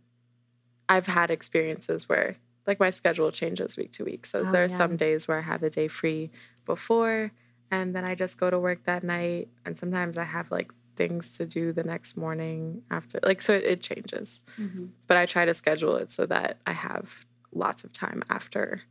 [0.89, 2.35] I've had experiences where
[2.67, 4.25] like my schedule changes week to week.
[4.25, 4.75] So Oh, there are yeah.
[4.83, 6.31] some days where I have a day free
[6.65, 7.31] before
[7.71, 11.38] and then I just go to work that night and sometimes I have like things
[11.38, 14.43] to do the next morning after like so it, it changes.
[14.60, 14.86] Mm-hmm.
[15.08, 18.81] But I try to schedule it so that I have lots of time after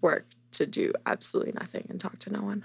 [0.00, 2.64] work to do absolutely nothing and talk to no one.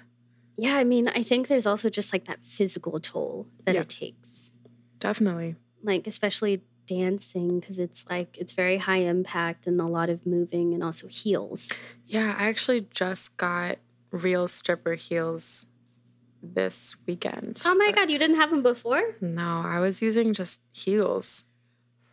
[0.58, 3.82] Yeah, I mean, I think there's also just like that physical toll that Yeah.
[3.82, 4.52] it takes.
[5.00, 5.56] Definitely.
[5.82, 10.74] Like, especially dancing, because it's like, it's very high impact and a lot of moving
[10.74, 11.72] and also heels.
[12.06, 13.78] Yeah, I actually just got
[14.12, 15.68] real stripper heels
[16.42, 17.62] this weekend.
[17.66, 19.16] Oh my God, you didn't have them before?
[19.22, 21.44] No, I was using just heels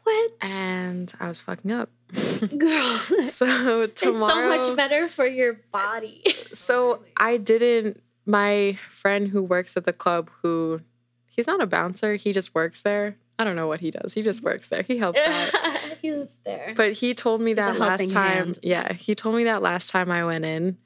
[0.02, 0.32] What?
[0.44, 1.90] and I was fucking up.
[2.58, 2.96] Girl.
[3.22, 6.22] so it's so much better for your body.
[6.52, 10.80] So I didn't my friend who works at the club who
[11.26, 13.16] he's not a bouncer, he just works there.
[13.38, 14.14] I don't know what he does.
[14.14, 14.82] He just works there.
[14.82, 15.78] He helps out.
[16.02, 16.72] He's there.
[16.74, 18.30] But he told me that last time.
[18.30, 18.58] hand.
[18.62, 20.78] Yeah, he told me that last time I went in.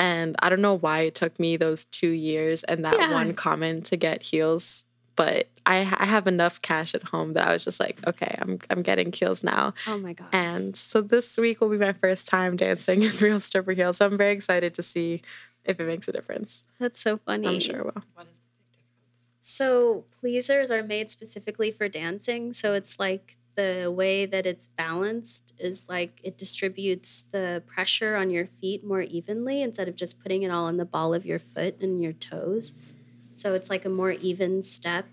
[0.00, 3.12] And I don't know why it took me those two years and that Yeah.
[3.12, 4.84] one comment to get heels.
[5.16, 8.58] But I, I have enough cash at home that I was just like, okay, I'm
[8.70, 9.74] I'm getting heels now.
[9.86, 10.28] oh my God.
[10.32, 13.98] And so this week will be my first time dancing in real stripper heels.
[13.98, 15.20] So I'm very excited to see
[15.64, 16.64] if it makes a difference.
[16.78, 17.48] That's so funny.
[17.48, 18.02] I'm sure it will.
[18.14, 19.40] What is the big difference?
[19.40, 22.54] So pleasers are made specifically for dancing.
[22.54, 28.30] So it's like the way that it's balanced is like it distributes the pressure on
[28.30, 31.38] your feet more evenly instead of just putting it all on the ball of your
[31.38, 32.72] foot and your toes.
[33.32, 35.06] So it's like a more even step.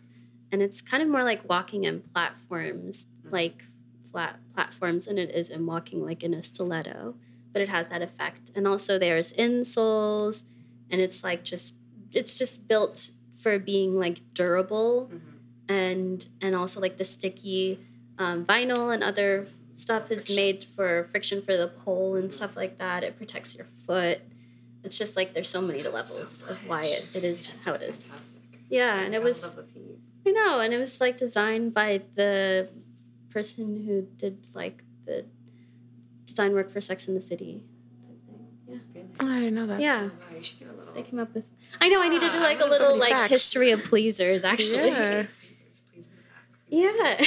[0.52, 3.64] And it's kind of more like walking in platforms, like
[4.10, 7.16] flat platforms, than it is in walking like in a stiletto.
[7.52, 8.52] But it has that effect.
[8.56, 10.46] And also there's insoles,
[10.90, 11.76] and it's like just
[12.14, 15.74] it's just built for being like durable mm-hmm.
[15.74, 17.80] and and also like the sticky
[18.19, 22.77] um, vinyl and other stuff is made for friction for the pole and stuff like
[22.80, 24.19] that it protects your foot
[24.84, 28.08] it's just like there's so many levels of why it, it is how it is
[28.08, 28.41] Fantastic.
[28.69, 29.99] yeah and it was love the feet.
[30.25, 32.69] i know and it was like designed by the
[33.30, 35.25] person who did like the
[36.25, 37.62] design work for sex in the city
[38.67, 39.08] yeah Really?
[39.21, 39.80] Oh, I didn't know that.
[39.80, 40.93] yeah Wow, you should do a little.
[40.93, 41.49] they came up with
[41.80, 43.30] i know i need to do like a little many like facts.
[43.30, 45.25] history of pleasers actually Yeah.
[45.25, 47.19] Please, please in the back.
[47.19, 47.25] Yeah.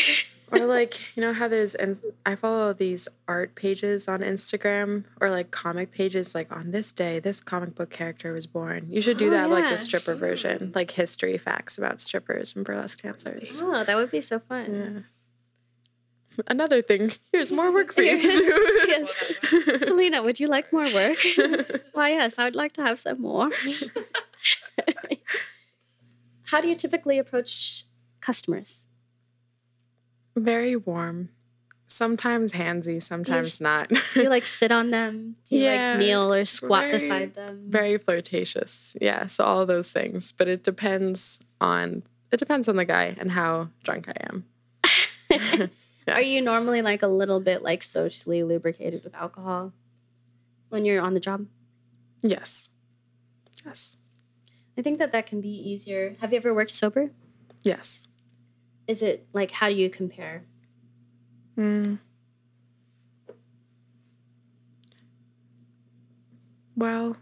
[0.53, 5.31] Or like you know how there's and I follow these art pages on Instagram or
[5.31, 8.87] like comic pages like on this day this comic book character was born.
[8.91, 12.55] You should do Oh, that with, like the stripper version, like history facts about strippers
[12.57, 13.61] and burlesque dancers.
[13.63, 14.75] Oh, that would be so fun.
[14.75, 16.43] Yeah.
[16.47, 18.87] Another thing, here's more work for you to do.
[18.89, 19.35] yes.
[19.85, 21.19] Selena, would you like more work?
[21.93, 23.51] Why, yes, I would like to have some more.
[26.45, 27.85] How do you typically approach
[28.21, 28.87] customers?
[30.37, 31.29] Very warm.
[31.89, 33.89] Sometimes handsy, sometimes not.
[34.15, 35.35] Do you like sit on them?
[35.49, 37.65] Do you Yeah, like kneel or squat very- beside them?
[37.69, 38.97] Very flirtatious.
[39.01, 43.33] Yeah, so all those things, but it depends on it depends on the guy and
[43.33, 45.71] how drunk I am.
[46.09, 49.73] Are you normally like a little bit like socially lubricated with alcohol
[50.69, 51.47] when you're on the job?
[52.23, 52.71] Yes.
[53.67, 53.97] Yes.
[54.79, 56.15] I think that that can be easier.
[56.21, 57.11] Have you ever worked sober?
[57.65, 58.07] Yes.
[58.91, 60.43] Is it like how do you compare?
[61.57, 62.01] Mm.
[66.77, 67.17] Well,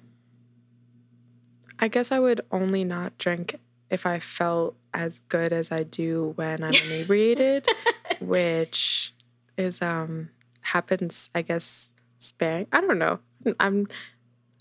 [1.79, 3.57] I guess I would only not drink
[3.91, 7.69] if I felt as good as I do when I'm inebriated,
[8.23, 9.13] which
[9.59, 10.31] is um
[10.63, 12.67] happens I guess sparing.
[12.73, 13.19] I don't know.
[13.61, 13.89] I'm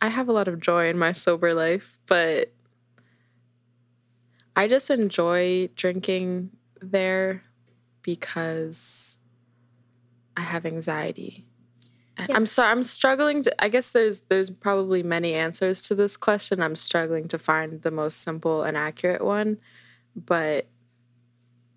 [0.02, 2.52] I have a lot of joy in my sober life, but
[4.58, 7.44] I just enjoy drinking there
[8.02, 9.18] because
[10.36, 11.46] I have anxiety.
[12.16, 12.36] And Yeah.
[12.36, 16.62] I'm sorry, I'm struggling to I guess there's there's probably many answers to this question.
[16.62, 19.60] I'm struggling to find the most simple and accurate one.
[20.16, 20.68] But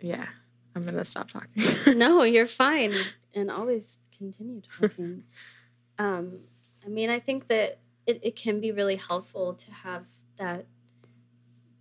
[0.01, 0.27] yeah,
[0.75, 1.63] I'm gonna stop talking.
[1.99, 2.95] no, you're fine,
[3.35, 5.25] and always continue talking.
[5.99, 6.39] um,
[6.85, 10.05] I mean, I think that it, it can be really helpful to have
[10.39, 10.65] that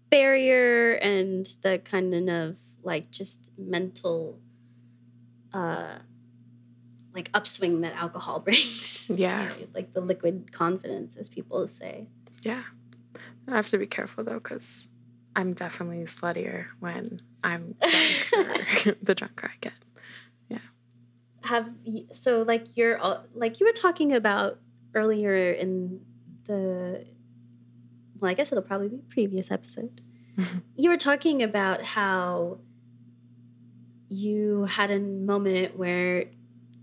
[0.10, 4.40] barrier and the kind of like just mental,
[5.54, 5.96] uh,
[7.14, 9.10] like upswing that alcohol brings.
[9.10, 9.50] Yeah.
[9.60, 12.08] You like the liquid confidence, as people say.
[12.44, 12.64] yeah.
[13.48, 14.90] I have to be careful though, because
[15.36, 17.76] I'm definitely sluttier when I'm
[18.30, 19.74] drunk the drunker I get.
[20.50, 20.60] Yeah.
[21.42, 24.60] Have y- so like you're all- like you were talking about
[24.94, 26.02] earlier in
[26.46, 27.06] the
[28.20, 30.02] well i guess it'll probably be previous episode
[30.76, 32.58] you were talking about how
[34.10, 36.26] you had a moment where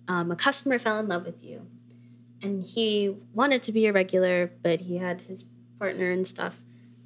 [0.08, 1.66] um, a customer fell in love with you.
[2.42, 5.44] And he wanted to be a regular but he had his
[5.78, 6.60] partner and stuff.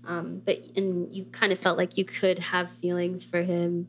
[0.06, 3.88] Um, but and you kind of felt like you could have feelings for him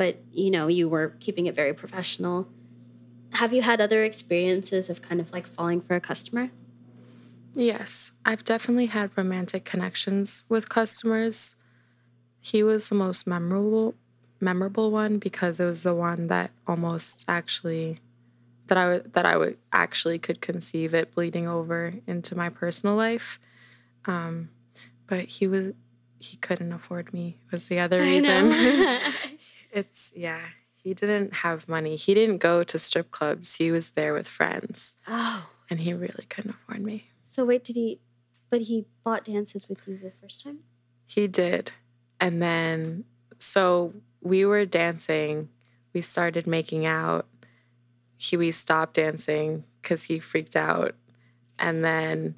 [0.00, 2.48] but you know you were keeping it very professional.
[3.32, 6.48] Have you had other experiences of kind of like falling for a customer?
[7.52, 11.54] Yes, I've definitely had romantic connections with customers.
[12.40, 13.94] He was the most memorable
[14.40, 17.98] memorable one because it was the one that almost actually
[18.66, 22.96] that I would that I would actually could conceive it bleeding over into my personal
[22.96, 23.38] life.
[24.06, 24.50] Um,
[25.06, 25.72] but he was
[26.18, 28.50] he couldn't afford me was the other reason.
[29.72, 30.40] it's yeah,
[30.74, 31.96] he didn't have money.
[31.96, 33.56] He didn't go to strip clubs.
[33.56, 37.10] He was there with friends, oh and he really couldn't afford me.
[37.26, 38.00] so wait did he
[38.50, 40.58] but he bought dances with you the first time
[41.06, 41.70] He did.
[42.18, 43.04] And then,
[43.38, 45.48] so we were dancing.
[45.92, 47.26] We started making out.
[48.16, 50.94] He, we stopped dancing because he freaked out.
[51.58, 52.36] And then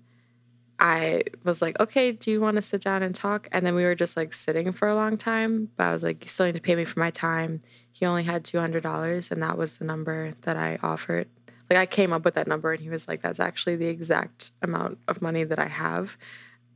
[0.78, 3.48] I was like, okay, do you want to sit down and talk?
[3.52, 5.70] And then we were just like sitting for a long time.
[5.76, 7.60] But I was like, you still need to pay me for my time.
[7.92, 11.28] He only had $200, and that was the number that I offered.
[11.70, 14.50] Like, I came up with that number, and he was like, that's actually the exact
[14.60, 16.16] amount of money that I have.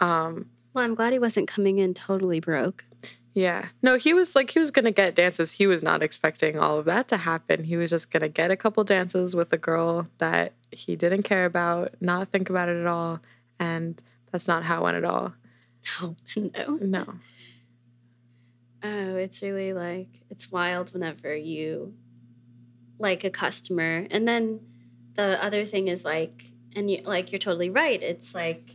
[0.00, 2.84] Um, well i'm glad he wasn't coming in totally broke
[3.34, 3.66] yeah.
[3.82, 5.52] No, he was like, he was going to get dances.
[5.52, 7.64] He was not expecting all of that to happen.
[7.64, 11.24] He was just going to get a couple dances with a girl that he didn't
[11.24, 13.20] care about, not think about it at all.
[13.60, 15.34] And that's not how it went at all.
[16.00, 17.14] no no No.
[18.82, 21.92] oh it's really like it's wild whenever you
[22.98, 24.60] like a customer and then
[25.12, 28.70] the other thing is like and you like you're totally right it's like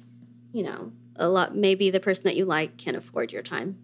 [0.53, 3.77] you know a lot maybe the person that you like can't afford your time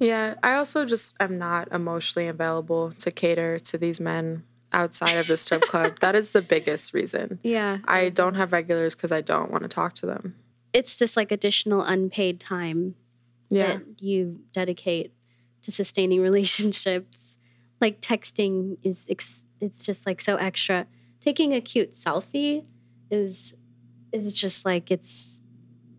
[0.00, 0.34] Yeah.
[0.42, 5.36] I also just am not emotionally available to cater to these men outside of the
[5.36, 5.98] strip club.
[6.04, 7.38] That is the biggest reason.
[7.42, 10.34] yeah I don't have regulars because I don't want to talk to them.
[10.72, 12.94] it's just like additional unpaid time
[13.50, 13.66] Yeah.
[13.76, 15.12] that you dedicate
[15.64, 17.36] to sustaining relationships.
[17.80, 20.86] Like texting is ex- it's just like so extra.
[21.20, 22.64] Taking a cute selfie
[23.10, 23.56] is
[24.12, 25.42] is just like it's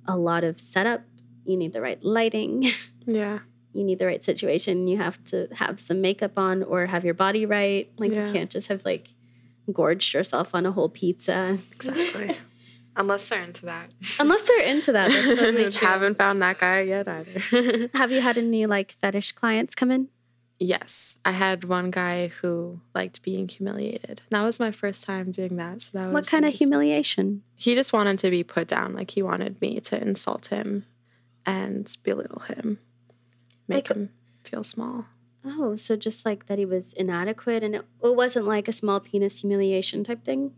[0.07, 1.01] a lot of setup.
[1.45, 2.69] You need the right lighting.
[3.07, 3.39] Yeah.
[3.73, 4.87] You need the right situation.
[4.87, 7.89] You have to have some makeup on or have your body right.
[7.97, 8.27] Like Yeah.
[8.27, 9.07] you can't just have like
[9.73, 11.57] gorged yourself on a whole pizza.
[11.71, 12.37] Exactly.
[12.95, 13.89] Unless they're into that.
[14.19, 15.09] Unless they're into that.
[15.09, 15.87] That's totally true.
[15.87, 17.89] Haven't found that guy yet either.
[17.95, 20.09] Have you had any like fetish clients come in?
[20.61, 24.21] Yes, I had one guy who liked being humiliated.
[24.29, 25.81] That was my first time doing that.
[25.81, 27.43] So that was What kind of humiliation?
[27.55, 28.93] He just wanted to be put down.
[28.93, 30.85] Like he wanted me to insult him
[31.45, 32.79] and belittle him,
[33.67, 34.09] make Like- him
[34.43, 35.05] feel small.
[35.43, 38.99] Oh, so just like that he was inadequate and it, it wasn't like a small
[38.99, 40.53] penis humiliation type thing?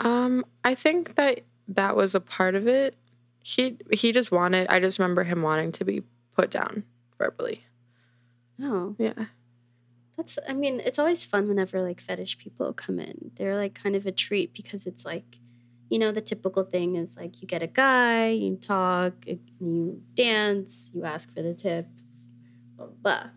[0.00, 2.94] Um, I think that that was a part of it.
[3.42, 4.68] He he just wanted.
[4.68, 6.02] I just remember him wanting to be
[6.36, 6.84] put down
[7.16, 7.64] verbally.
[8.62, 9.26] Oh, Yeah.
[10.16, 13.32] that's, I mean, it's always fun whenever like fetish people come in.
[13.36, 15.38] They're like kind of a treat because it's like,
[15.88, 20.90] you know, the typical thing is like you get a guy, you talk, you dance,
[20.94, 21.86] you ask for the tip,
[22.76, 23.30] blah, blah, blah.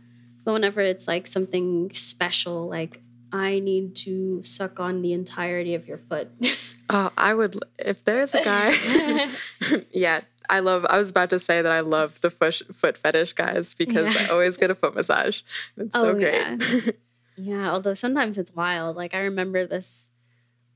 [0.44, 3.02] But whenever it's like something special, like
[3.34, 6.30] I need to suck on the entirety of your foot.
[6.88, 8.70] Oh, I would if there's a guy.
[9.92, 10.86] yeah, I love.
[10.90, 14.28] I was about to say that I love the foot foot fetish guys because Yeah.
[14.28, 15.42] I always get a foot massage.
[15.78, 16.34] It's so Oh, great.
[16.34, 16.92] yeah.
[17.38, 18.96] Yeah, although sometimes it's wild.
[18.96, 20.08] Like I remember this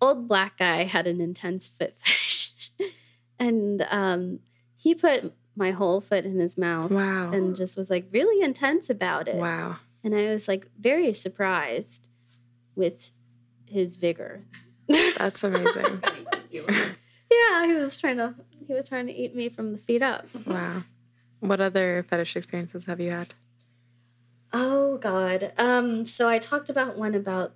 [0.02, 2.72] old black guy had an intense foot fetish,
[3.40, 4.40] and um,
[4.76, 7.32] he put my whole foot in his mouth wow.
[7.32, 9.36] and just was like really intense about it.
[9.38, 9.78] wow.
[10.04, 12.08] And I was like very surprised
[12.76, 13.14] with
[13.66, 14.44] his vigor.
[15.18, 16.02] That's amazing.
[17.32, 18.34] Yeah, he was trying to
[18.70, 20.28] he was trying to eat me from the feet up.
[20.46, 20.84] wow.
[21.40, 23.34] What other fetish experiences have you had?
[24.54, 25.52] Oh God.
[25.58, 26.06] Um.
[26.06, 27.54] So I talked about one about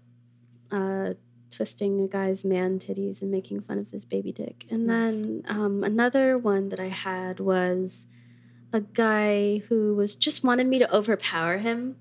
[0.71, 1.13] uh,
[1.51, 5.21] twisting a guy's man titties and making fun of his baby dick, and Nice.
[5.21, 8.07] then um, another one that I had was
[8.71, 11.95] a guy who was just wanted me to overpower him.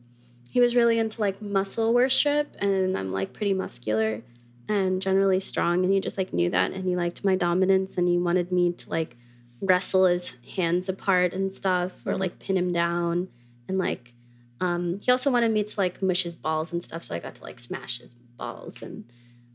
[0.51, 4.23] He was really into like muscle worship, and I'm like pretty muscular
[4.69, 8.09] and generally strong, and he just like knew that, and he liked my dominance, and
[8.09, 9.17] he wanted me to like
[9.61, 12.21] wrestle his hands apart and stuff, or Mhm.
[12.21, 13.29] like pin him down,
[13.69, 14.15] and like
[14.61, 17.35] um, he also wanted me to like mush his balls and stuff, so I got
[17.37, 19.05] to like smash his balls and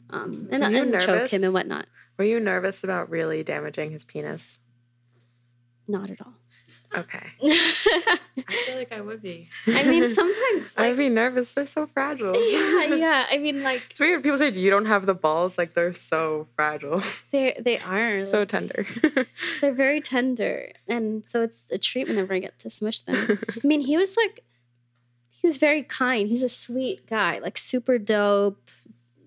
[0.09, 1.85] um, and, and choke him and whatnot.
[2.17, 4.59] Were you nervous about really damaging his penis?
[5.87, 6.33] Not at all.
[6.95, 7.27] Okay.
[7.43, 8.17] I
[8.65, 9.49] feel like I would be.
[9.67, 11.53] I mean, sometimes I'd be nervous.
[11.53, 12.33] They're so fragile.
[12.51, 13.25] yeah, yeah.
[13.29, 14.23] I mean, like It's weird.
[14.23, 15.57] People say you don't have the balls.
[15.57, 18.85] Like they're so fragile, they they are so like, tender.
[19.61, 23.39] they're very tender, and so it's a treat whenever I get to smush them.
[23.63, 24.43] I mean, he was like,
[25.29, 26.29] he was very kind.
[26.29, 28.69] He's a sweet guy, like super dope,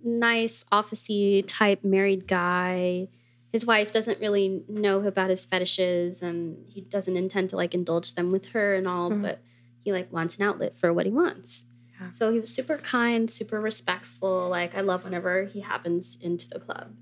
[0.02, 3.08] nice, officey type married guy.
[3.52, 8.14] His wife doesn't really know about his fetishes, and he doesn't intend to like indulge
[8.14, 9.10] them with her and all.
[9.10, 9.22] Mhm.
[9.22, 9.42] But
[9.82, 11.66] he like wants an outlet for what he wants.
[12.00, 12.10] Yeah.
[12.12, 14.48] So he was super kind, super respectful.
[14.48, 16.94] Like I love whenever he happens into the club.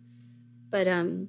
[0.71, 1.29] But um,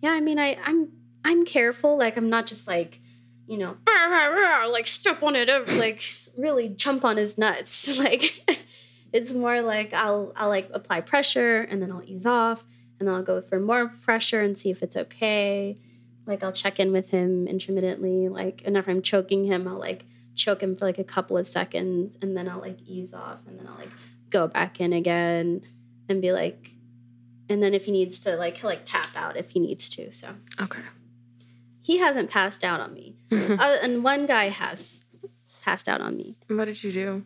[0.00, 0.92] yeah, I mean, I I'm
[1.24, 1.96] I'm careful.
[1.98, 3.00] Like I'm not just like,
[3.46, 3.76] you know,
[4.70, 6.02] like step on it, or, like
[6.36, 7.98] really jump on his nuts.
[7.98, 8.48] Like
[9.12, 12.64] it's more like I'll I'll like apply pressure and then I'll ease off
[13.02, 15.76] and then I'll go for more pressure and see if it's okay.
[16.24, 18.28] Like I'll check in with him intermittently.
[18.28, 20.04] Like whenever I'm choking him, I'll like
[20.36, 23.58] choke him for like a couple of seconds and then I'll like ease off and
[23.58, 23.90] then I'll like
[24.30, 25.62] go back in again
[26.08, 26.70] and be like
[27.48, 30.12] and then if he needs to like he'll like tap out if he needs to.
[30.12, 30.82] So okay.
[31.80, 33.16] he hasn't passed out on me.
[33.32, 35.06] uh, and one guy has
[35.64, 36.36] passed out on me.
[36.46, 37.24] what did you do?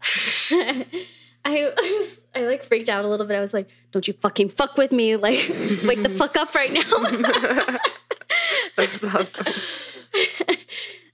[1.44, 3.36] I, I was I like freaked out a little bit.
[3.36, 5.16] I was like, "Don't you fucking fuck with me!
[5.16, 5.38] Like,
[5.86, 7.78] wake the fuck up right now!"
[8.76, 9.46] That's awesome.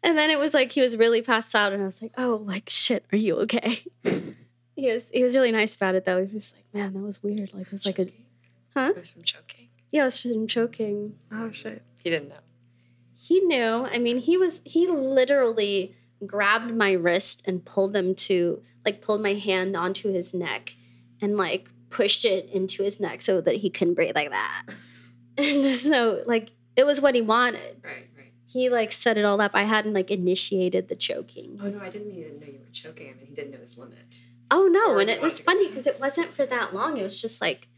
[0.02, 2.42] and then it was like he was really passed out, and I was like, "Oh,
[2.44, 3.82] like shit, are you okay?"
[4.74, 6.24] he was he was really nice about it though.
[6.24, 7.52] He was like, "Man, that was weird.
[7.54, 8.08] Like, it was like a
[8.74, 8.90] huh?
[8.90, 9.68] It was from choking.
[9.90, 11.82] Yeah, it was from choking." Oh shit.
[12.02, 12.36] He didn't know.
[13.16, 13.86] he knew.
[13.90, 19.20] I mean, he was he literally grabbed my wrist and pulled them to like pulled
[19.20, 20.74] my hand onto his neck
[21.20, 24.62] and like pushed it into his neck so that he couldn't breathe like that.
[25.38, 27.82] And so like it was what he wanted.
[27.84, 28.32] Right, right.
[28.46, 29.50] He like set it all up.
[29.52, 31.60] I hadn't like initiated the choking.
[31.62, 33.10] Oh no, I didn't even know you were choking.
[33.10, 34.20] I mean he didn't know his limit.
[34.50, 36.74] Oh no, Or and it was wanted to go funny because it wasn't for that
[36.74, 36.96] long.
[36.96, 37.68] It was just like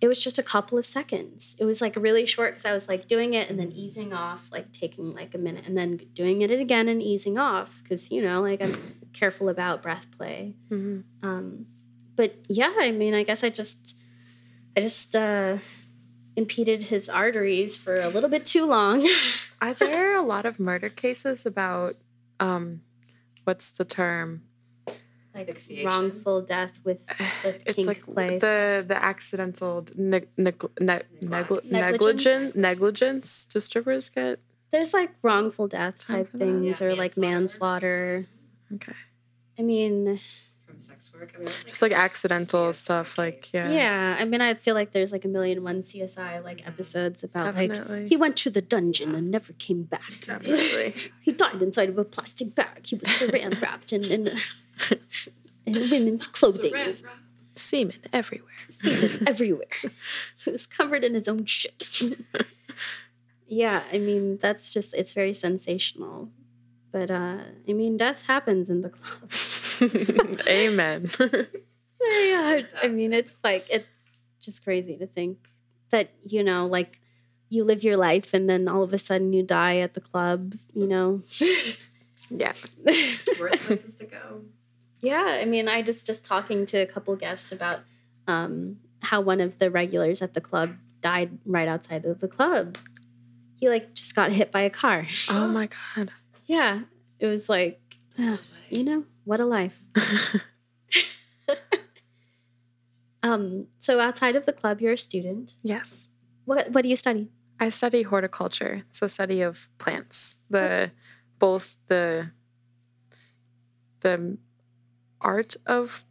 [0.00, 1.56] it was just a couple of seconds.
[1.58, 4.48] It was like really short because I was like doing it and then easing off,
[4.52, 8.22] like taking like a minute and then doing it again and easing off because you
[8.22, 8.74] know, like I'm
[9.12, 10.54] careful about breath play.
[10.70, 11.04] Mhm.
[11.22, 11.66] Um,
[12.16, 13.96] but yeah, I mean, I guess I just
[14.76, 15.58] I just uh,
[16.36, 19.06] impeded his arteries for a little bit too long.
[19.62, 21.96] Are there a lot of murder cases about
[22.38, 22.82] um
[23.44, 24.42] what's the term?
[25.34, 25.86] like Asphyxiation?
[25.86, 28.40] wrongful death with the It's kink like place.
[28.40, 34.40] the the accidental neg- neg- ne- negli- negligence negligence do strippers get
[34.72, 38.26] There's like wrongful death type things Yeah, or like manslaughter.
[38.70, 38.90] Manslaughter.
[38.92, 38.98] okay.
[39.58, 40.20] I mean,
[40.66, 41.32] From sex work.
[41.34, 43.70] I mean, it's It's like accidental stuff, like, yeah.
[43.70, 47.54] Yeah, I mean, I feel like there's like a million one CSI like episodes about
[47.54, 48.00] Definitely.
[48.02, 50.12] like he went to the dungeon and never came back.
[50.22, 50.94] Definitely.
[51.22, 52.86] He died inside of a plastic bag.
[52.86, 54.30] He was saran wrapped in in,
[55.66, 56.72] in women's clothing.
[57.56, 58.48] Semen everywhere.
[58.68, 59.66] Semen everywhere.
[60.44, 62.02] He was covered in his own shit.
[63.46, 66.30] yeah, I mean that's just it's very sensational.
[66.92, 67.38] But uh
[67.68, 70.40] I mean death happens in the club.
[70.48, 71.08] Amen.
[72.00, 73.88] yeah, I mean it's like it's
[74.40, 75.38] just crazy to think
[75.90, 77.00] that you know like
[77.50, 80.54] you live your life and then all of a sudden you die at the club,
[80.72, 81.22] you know.
[82.30, 82.52] yeah.
[83.38, 84.42] Worst places to go.
[85.00, 87.80] Yeah, I mean, I just just talking to a couple guests about
[88.28, 92.78] um, how one of the regulars at the club died right outside of the club.
[93.56, 95.06] He like just got hit by a car.
[95.28, 96.12] Oh my God.
[96.50, 96.80] Yeah,
[97.20, 97.80] it was like,
[98.16, 99.84] you know, what a life.
[103.22, 105.54] um, so outside of the club, you're a student.
[105.62, 106.08] Yes.
[106.46, 107.28] What what do you study?
[107.60, 108.82] I study horticulture.
[108.88, 110.38] It's a study of plants.
[110.50, 110.90] The
[111.38, 112.32] both the
[114.00, 114.36] the
[115.20, 116.02] art of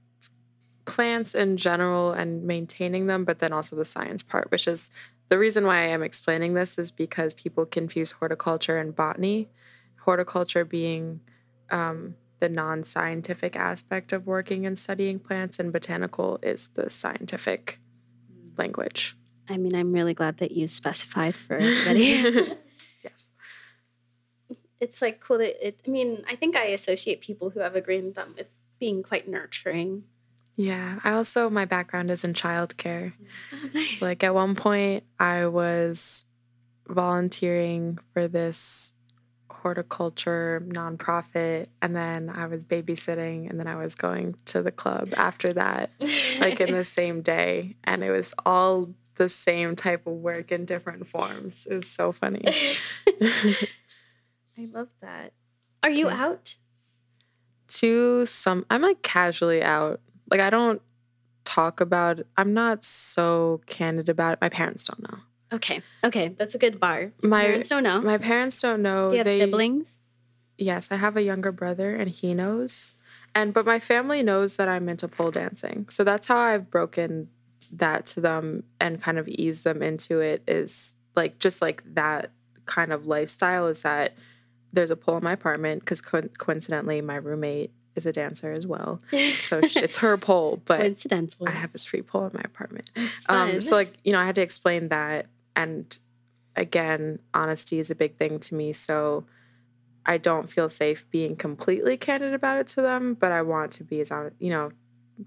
[0.85, 4.89] plants in general and maintaining them, but then also the science part, which is
[5.27, 9.49] the reason why I am explaining this is because people confuse horticulture and botany.
[10.09, 11.19] Horticulture being
[11.69, 17.79] um, the non scientific aspect of working and studying plants, and botanical is the scientific
[18.57, 19.15] language.
[19.47, 22.55] I mean, I'm really glad that you specified for everybody.
[23.03, 23.27] Yes.
[24.79, 25.79] it's like cool that it.
[25.87, 28.47] I mean, I think I associate people who have a green thumb with
[28.79, 30.05] being quite nurturing.
[30.55, 30.99] Yeah.
[31.03, 33.13] I also, my background is in childcare.
[33.53, 33.99] Oh, nice.
[33.99, 36.25] So, like, at one point, I was
[36.87, 38.93] volunteering for this
[39.59, 45.13] horticulture nonprofit, and then I was babysitting, and then I was going to the club
[45.17, 45.91] after that,
[46.39, 47.75] like in the same day.
[47.83, 51.67] And it was all the same type of work in different forms.
[51.69, 52.43] It's so funny.
[53.21, 55.33] I love that.
[55.83, 56.25] Are you Yeah.
[56.25, 56.57] out?
[57.71, 60.01] to some i'm like casually out
[60.31, 60.81] like i don't
[61.45, 62.27] talk about it.
[62.35, 65.19] i'm not so candid about it my parents don't know
[65.51, 65.81] Okay.
[66.03, 67.11] Okay, that's a good bar.
[67.23, 68.01] My- parents don't know.
[68.01, 69.95] my parents don't know do you have they, siblings?
[70.57, 72.93] yes i have a younger brother and he knows
[73.33, 77.29] and but my family knows that i'm into pole dancing so that's how i've broken
[77.71, 82.31] that to them and kind of eased them into it is like just like that
[82.65, 84.13] kind of lifestyle is that
[84.73, 88.67] there's a pole in my apartment because co- coincidentally my roommate is a dancer as
[88.67, 89.01] well
[89.33, 91.47] so sh- it's her pole but Coincidentally.
[91.47, 92.89] I have this free pole in my apartment.
[93.29, 95.25] Um, so like you know, I had to explain that,
[95.59, 95.99] and
[96.55, 98.71] again, honesty is a big thing to me.
[98.71, 99.25] So
[100.05, 103.83] I don't feel safe being completely candid about it to them, but I want to
[103.83, 104.71] be as honest, you know,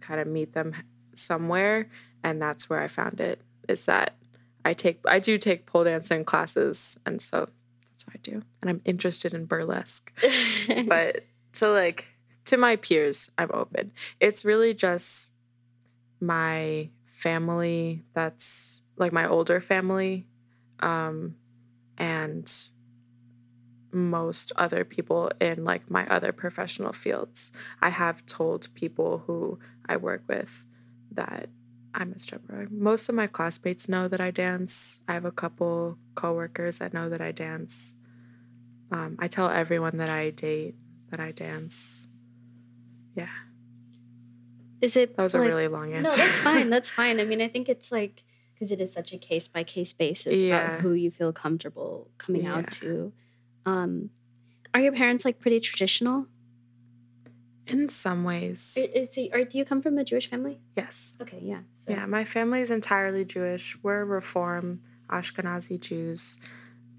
[0.00, 0.74] kind of meet them
[1.14, 1.90] somewhere,
[2.24, 3.42] and that's where I found it.
[3.68, 4.14] Is that
[4.64, 7.50] I take I do take pole dancing classes, and so
[7.90, 10.10] that's what I do, and I'm interested in burlesque
[10.88, 11.24] but
[11.54, 12.08] to like
[12.46, 15.32] to my peers i'm open it's really just
[16.20, 20.26] my family that's like my older family
[20.80, 21.36] um
[21.98, 22.70] and
[23.92, 29.96] most other people in like my other professional fields i have told people who i
[29.96, 30.64] work with
[31.10, 31.48] that
[31.94, 35.98] i'm a stripper most of my classmates know that i dance i have a couple
[36.14, 37.94] coworkers that know that i dance
[38.92, 40.74] um, I tell everyone that I date
[41.10, 42.06] that I dance.
[43.14, 43.28] Yeah,
[44.82, 46.16] Is it that was a really long answer.
[46.16, 46.70] No, that's fine.
[46.70, 47.18] That's fine.
[47.18, 48.22] I mean, I think it's like
[48.62, 50.54] because it is such a case by case basis Yeah.
[50.76, 52.58] about who you feel comfortable coming Yeah.
[52.58, 53.12] out to.
[53.66, 54.10] Um,
[54.72, 56.28] are your parents like pretty traditional?
[57.66, 60.60] In some ways, I- Is, or do you come from a Jewish family?
[60.76, 61.16] yes.
[61.20, 61.62] Okay, yeah.
[61.78, 61.90] So.
[61.90, 63.76] Yeah, my family is entirely Jewish.
[63.82, 66.38] We're Reform Ashkenazi Jews.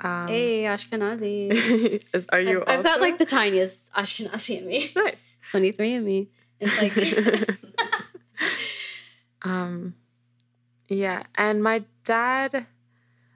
[0.02, 2.04] Um, Hey, Ashkenazi.
[2.14, 4.92] is, are you I've, I've got like the tiniest Ashkenazi in me.
[4.98, 5.36] nice.
[5.52, 6.30] 23 in me.
[6.60, 7.58] It's like,
[9.44, 9.96] um,
[10.94, 12.66] yeah, and my dad,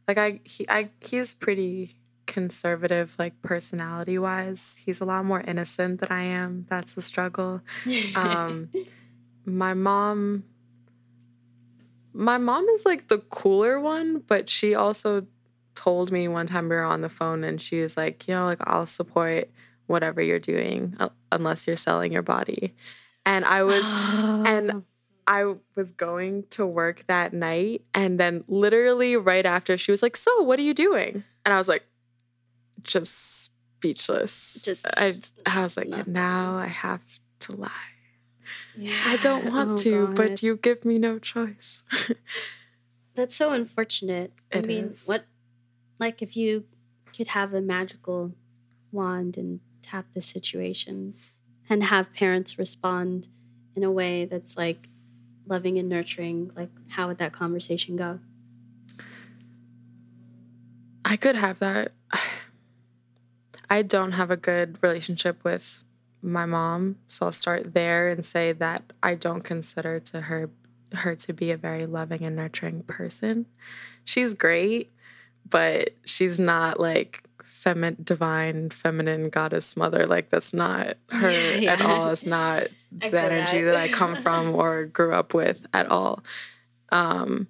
[0.07, 1.91] like I, he, I, he's pretty
[2.25, 4.81] conservative, like personality wise.
[4.85, 6.67] He's a lot more innocent than I am.
[6.69, 7.61] That's the struggle.
[8.15, 8.69] Um,
[9.45, 10.43] my mom,
[12.13, 15.25] my mom is like the cooler one, but she also
[15.73, 18.45] told me one time we were on the phone and she was like, you know,
[18.45, 19.49] like I'll support
[19.87, 22.75] whatever you're doing uh, unless you're selling your body.
[23.25, 24.83] And I was and
[25.27, 30.15] I was going to work that night and then literally right after she was like,
[30.15, 31.85] "So, what are you doing?" And I was like
[32.81, 34.61] just speechless.
[34.63, 36.13] Just I I was like, nothing.
[36.13, 37.01] "Now I have
[37.39, 37.69] to lie."
[38.77, 38.93] Yeah.
[39.05, 40.15] I don't want Oh, to, God.
[40.15, 41.83] but you give me no choice.
[43.15, 44.31] That's so unfortunate.
[44.53, 45.07] I mean, is.
[45.07, 45.25] what,
[45.99, 46.65] like, if you
[47.15, 48.33] could have a magical
[48.91, 51.15] wand and tap the situation
[51.67, 53.27] and have parents respond
[53.75, 54.89] in a way that's like
[55.47, 58.19] loving and nurturing, like, how would that conversation go?
[61.05, 61.93] I could have that.
[63.69, 65.83] I don't have a good relationship with
[66.21, 70.49] my mom, so I'll start there and say that I don't consider to her
[70.93, 73.45] her to be a very loving and nurturing person.
[74.05, 74.89] She's great,
[75.49, 77.26] but she's not like
[77.57, 80.05] feminine, divine, feminine goddess mother.
[80.05, 81.73] Like that's not her Yeah.
[81.73, 82.09] at all.
[82.09, 83.71] It's not the energy that.
[83.71, 83.75] that.
[83.77, 86.23] I come from or grew up with at all.
[86.91, 87.47] Um,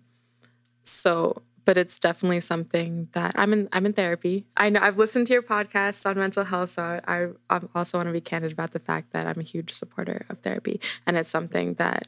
[0.86, 3.68] so, but it's definitely something that I'm in.
[3.74, 4.46] I'm in therapy.
[4.56, 8.08] I know I've listened to your podcast on mental health, so I, I also want
[8.08, 11.28] to be candid about the fact that I'm a huge supporter of therapy, and it's
[11.30, 12.08] something that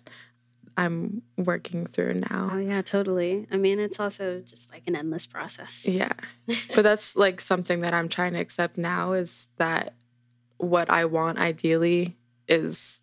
[0.79, 2.51] I'm working through now.
[2.53, 3.45] Oh, yeah, totally.
[3.51, 5.85] I mean, it's also just like an endless process.
[5.85, 6.13] Yeah.
[6.73, 9.93] But that's like something that I'm trying to accept now is that
[10.55, 12.15] what I want ideally
[12.47, 13.01] is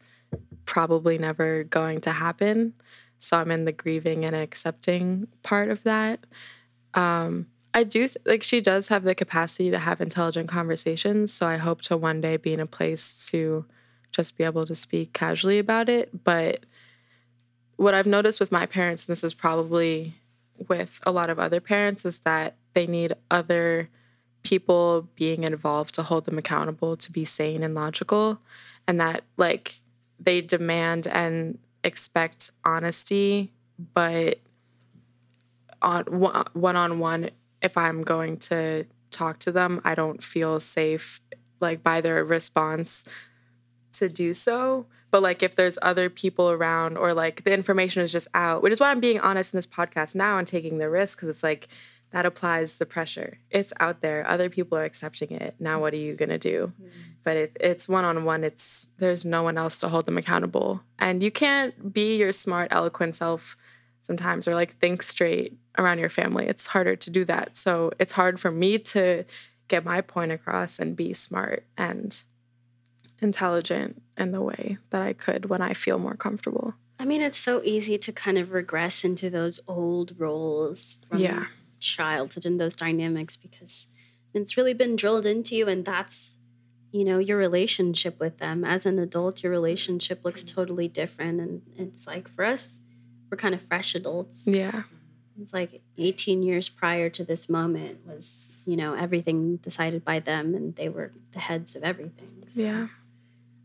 [0.65, 2.73] probably never going to happen.
[3.19, 6.21] So I'm in the grieving and accepting part of that.
[6.95, 11.31] Um, I do th- like she does have the capacity to have intelligent conversations.
[11.31, 13.67] So I hope to one day be in a place to
[14.13, 16.25] just be able to speak casually about it.
[16.25, 16.65] But
[17.77, 20.15] what I've noticed with my parents, and this is probably
[20.69, 23.89] with a lot of other parents, is that they need other
[24.43, 28.41] people being involved to hold them accountable to be sane and logical.
[28.87, 29.81] And that, like,
[30.19, 33.53] they demand and expect honesty,
[33.95, 34.39] but
[35.83, 41.21] on one on one, if I'm going to talk to them, I don't feel safe,
[41.61, 43.05] like, by their response
[43.93, 44.87] to do so.
[45.11, 48.73] But like if there's other people around or like the information is just out, which
[48.73, 51.43] is why I'm being honest in this podcast now and taking the risk because it's
[51.43, 51.69] like
[52.11, 53.39] that applies the pressure.
[53.51, 54.27] It's out there.
[54.29, 55.57] Other people are accepting it.
[55.59, 56.73] Now what are you gonna do?
[56.81, 57.01] Mm-hmm.
[57.23, 60.83] But if it's one on one, it's there's no one else to hold them accountable.
[60.99, 63.57] And you can't be your smart, eloquent self
[64.03, 66.47] sometimes or like think straight around your family.
[66.47, 67.57] It's harder to do that.
[67.57, 69.25] So it's hard for me to
[69.69, 72.23] get my point across and be smart and
[73.21, 76.75] intelligent in the way that I could when I feel more comfortable.
[76.99, 81.47] I mean, it's so easy to kind of regress into those old roles from Yeah.
[81.79, 83.87] childhood and those dynamics because
[84.33, 86.37] it's really been drilled into you, and that's
[86.93, 89.43] you know your relationship with them as an adult.
[89.43, 92.81] Your relationship looks totally different, and it's like for us,
[93.31, 94.47] we're kind of fresh adults.
[94.47, 94.85] Yeah.
[95.41, 100.55] It's like 18 years prior to this moment was you know everything decided by them,
[100.55, 102.43] and they were the heads of everything.
[102.49, 102.89] So- Yeah.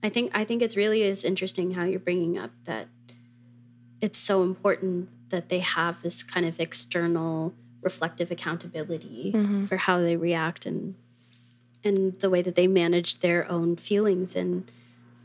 [0.03, 2.87] I think I think it's really is interesting how you're bringing up that
[4.01, 9.65] it's so important that they have this kind of external reflective accountability Mm-hmm.
[9.65, 10.95] for how they react and
[11.83, 14.69] and the way that they manage their own feelings and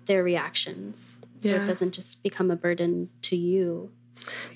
[0.06, 1.14] their reactions.
[1.40, 1.64] So Yeah.
[1.64, 3.90] it doesn't just become a burden to you.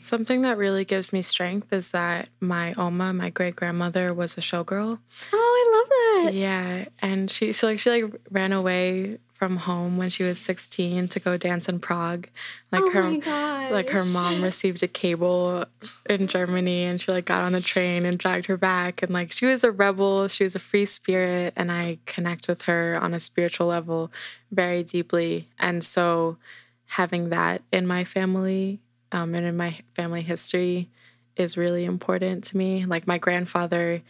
[0.00, 4.40] Something that really gives me strength is that my Oma, my great grandmother, was a
[4.40, 4.98] showgirl.
[5.32, 5.88] Oh, I love
[6.26, 6.34] that.
[6.34, 11.08] Yeah, and she so like she like ran away from home when she was 16
[11.08, 12.28] to go dance in Prague.
[12.70, 15.64] Like oh her like her mom received a cable
[16.10, 19.32] in Germany and she like got on the train and dragged her back and like
[19.32, 23.14] she was a rebel, she was a free spirit and I connect with her on
[23.14, 24.12] a spiritual level
[24.52, 25.48] very deeply.
[25.58, 26.36] And so
[26.84, 28.78] having that in my family
[29.10, 30.90] um, and in my family history
[31.36, 32.84] is really important to me.
[32.84, 34.02] Like my grandfather,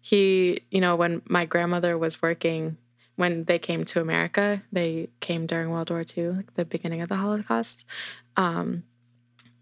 [0.00, 2.78] he, you know, when my grandmother was working
[3.18, 7.08] when they came to America, they came during World War II, like the beginning of
[7.08, 7.84] the Holocaust.
[8.36, 8.84] Um,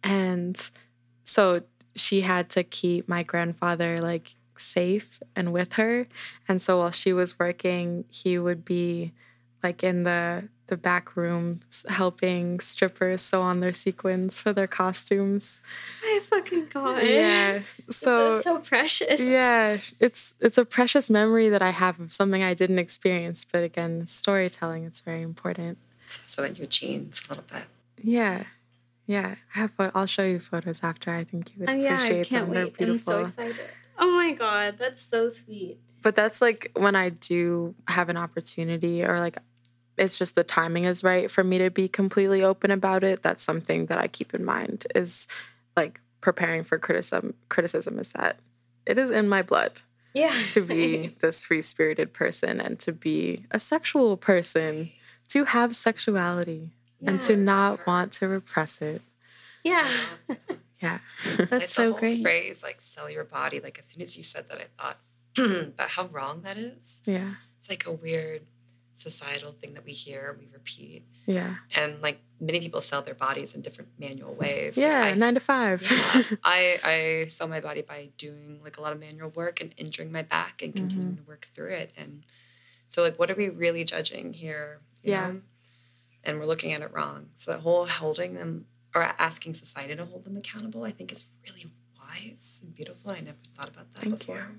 [0.05, 0.71] and
[1.25, 1.63] so
[1.95, 6.07] she had to keep my grandfather like safe and with her.
[6.47, 9.15] And so while she was working, he would be
[9.63, 15.61] like in the the back rooms helping strippers sew on their sequins for their costumes.
[16.05, 17.05] I fucking god.
[17.05, 17.61] Yeah.
[17.89, 19.23] So, So so precious.
[19.23, 23.45] yeah, it's it's a precious memory that I have of something I didn't experience.
[23.45, 25.79] But again, storytelling it's very important.
[26.07, 27.63] It's also in your genes a little bit.
[28.03, 28.45] Yeah,
[29.07, 29.37] yeah.
[29.55, 29.73] I have.
[29.79, 31.13] I'll show you photos after.
[31.13, 32.55] I think you would Oh, yeah, I appreciate can't them.
[32.55, 32.75] They're wait.
[32.91, 33.45] I'm so beautiful.
[33.45, 33.71] excited.
[33.99, 35.79] Oh my god, that's so sweet.
[36.07, 39.39] But that's like when I do have an opportunity, or like
[39.99, 43.23] it's just the timing is right for me to be completely open about it.
[43.23, 44.87] That's something that I keep in mind.
[44.95, 45.27] Is
[45.77, 47.35] like preparing for criticism.
[47.49, 48.39] Criticism is that
[48.87, 49.81] it is in my blood.
[50.15, 50.33] Yeah.
[50.51, 54.91] to be this free spirited person and to be a sexual person,
[55.29, 56.71] to have sexuality.
[57.05, 59.03] and to not want to repress it.
[59.65, 59.87] Yeah.
[60.81, 60.99] Yeah.
[61.37, 62.23] That's It's so the whole great.
[62.23, 63.61] phrase like sell your body.
[63.61, 64.99] Like as soon as you said that, I thought,
[65.77, 67.01] but how wrong that is.
[67.05, 67.35] yeah.
[67.61, 68.43] It's like a weird
[68.99, 71.05] societal thing that we hear and we repeat.
[71.27, 71.57] Yeah.
[71.77, 74.77] And like many people sell their bodies in different manual ways.
[74.77, 75.03] Like, Yeah.
[75.05, 75.83] I, nine to five.
[75.91, 79.75] yeah, I I sell my body by doing like a lot of manual work and
[79.77, 81.25] injuring my back and continuing Mm-hmm.
[81.25, 81.93] to work through it.
[81.97, 82.25] And
[82.89, 84.81] so like what are we really judging here?
[85.03, 85.27] you Yeah.
[85.29, 85.41] know?
[86.25, 87.29] And we're looking at it wrong.
[87.37, 91.27] So that whole holding them or asking society to hold them accountable, I think is
[91.47, 91.67] really
[91.99, 93.11] wise and beautiful.
[93.11, 94.37] I never thought about that Thank before.
[94.37, 94.59] you.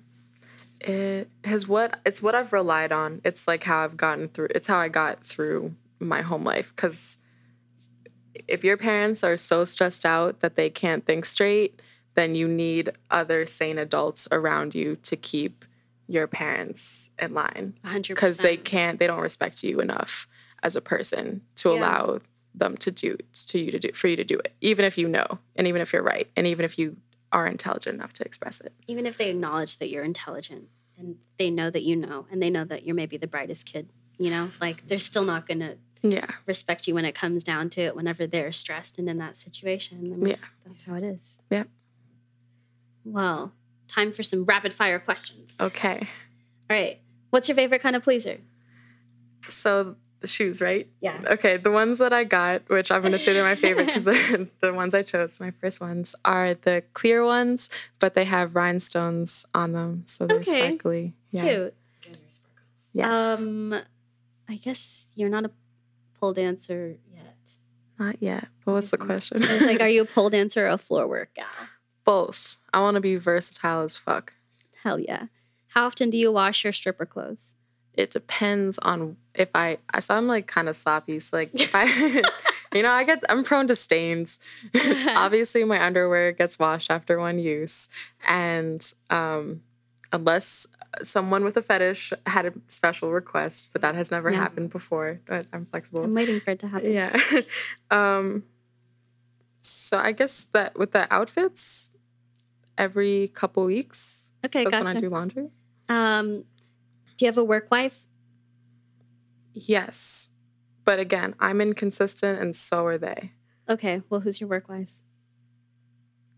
[0.81, 3.21] It has what it's what I've relied on.
[3.23, 4.49] It's like how I've gotten through.
[4.55, 6.73] It's how I got through my home life.
[6.75, 7.19] Because
[8.47, 11.81] if your parents are so stressed out that they can't think straight,
[12.15, 15.65] then you need other sane adults around you to keep
[16.07, 17.73] your parents in line.
[17.83, 18.07] 100%.
[18.09, 18.99] Because they can't.
[18.99, 20.27] They don't respect you enough
[20.63, 21.79] as a person to Yeah.
[21.79, 22.19] allow
[22.55, 23.15] them to do
[23.47, 25.79] to you to do for you to do it, even if you know, and even
[25.79, 26.97] if you're right, and even if you
[27.31, 28.73] are intelligent enough to express it.
[28.87, 32.49] Even if they acknowledge that you're intelligent and they know that you know and they
[32.49, 35.77] know that you're maybe the brightest kid, you know, like they're still not going to
[36.01, 36.27] Yeah.
[36.45, 39.97] respect you when it comes down to it whenever they're stressed and in that situation.
[39.97, 40.35] I mean, Yeah.
[40.65, 41.37] That's how it is.
[41.51, 41.67] Yep.
[43.03, 43.53] Well,
[43.87, 45.57] time for some rapid fire questions.
[45.59, 45.99] Okay.
[46.69, 46.99] All right.
[47.29, 48.37] What's your favorite kind of pleaser?
[49.49, 50.87] So the shoes, right?
[50.99, 51.21] Yeah.
[51.27, 54.47] Okay, the ones that I got, which I'm gonna say they're my favorite because they're
[54.61, 59.45] the ones I chose, my first ones, are the clear ones, but they have rhinestones
[59.53, 60.69] on them, so they're Okay.
[60.69, 61.13] sparkly.
[61.31, 61.43] Yeah.
[61.43, 61.53] Cute.
[62.03, 62.89] Again, your sparkles.
[62.93, 63.39] Yes.
[63.39, 63.73] Um,
[64.49, 65.51] I guess you're not a
[66.19, 67.35] pole dancer yet.
[67.99, 68.47] Not yet.
[68.65, 69.37] But what's the question?
[69.41, 71.45] It's like, are you a pole dancer or a floor work gal?
[72.05, 72.57] Both.
[72.73, 74.33] I want to be versatile as fuck.
[74.83, 75.25] Hell yeah.
[75.69, 77.53] How often do you wash your stripper clothes?
[77.97, 79.79] It depends on if I.
[79.99, 81.19] So I'm like kind of sloppy.
[81.19, 81.85] So like if I,
[82.75, 84.39] you know, I get I'm prone to stains.
[85.07, 87.89] Obviously, my underwear gets washed after one use,
[88.27, 89.61] and um,
[90.13, 90.67] unless
[91.03, 94.37] someone with a fetish had a special request, but that has never Yeah.
[94.37, 95.19] happened before.
[95.25, 96.03] But I'm flexible.
[96.03, 96.91] I'm waiting for it to happen.
[96.93, 97.19] Yeah.
[97.91, 98.43] um
[99.61, 101.91] so I guess that with the outfits,
[102.77, 104.31] every couple weeks.
[104.45, 104.85] Okay, that's gotcha.
[104.85, 105.49] when I do laundry.
[105.89, 106.45] Um,
[107.17, 108.03] do you have a work wife?
[109.53, 110.29] Yes.
[110.85, 113.31] But again, I'm inconsistent and so are they.
[113.67, 114.93] Okay, well, who's your work wife?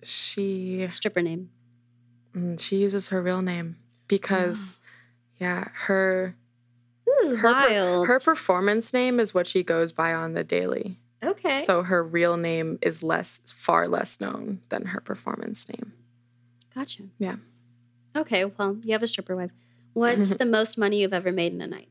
[0.01, 1.49] She Stripper name.
[2.35, 3.75] mm, she uses her real name
[4.07, 4.79] because
[5.37, 6.35] yeah, her
[7.05, 10.99] This is her per- her performance name is what she goes by on the daily.
[11.21, 11.57] okay.
[11.57, 15.93] So her real name is less far less known than her performance name.
[16.73, 17.03] gotcha.
[17.19, 17.35] Yeah.
[18.15, 19.51] Okay, well, you have a stripper wife.
[19.99, 21.89] What's the most money you've ever made in a night?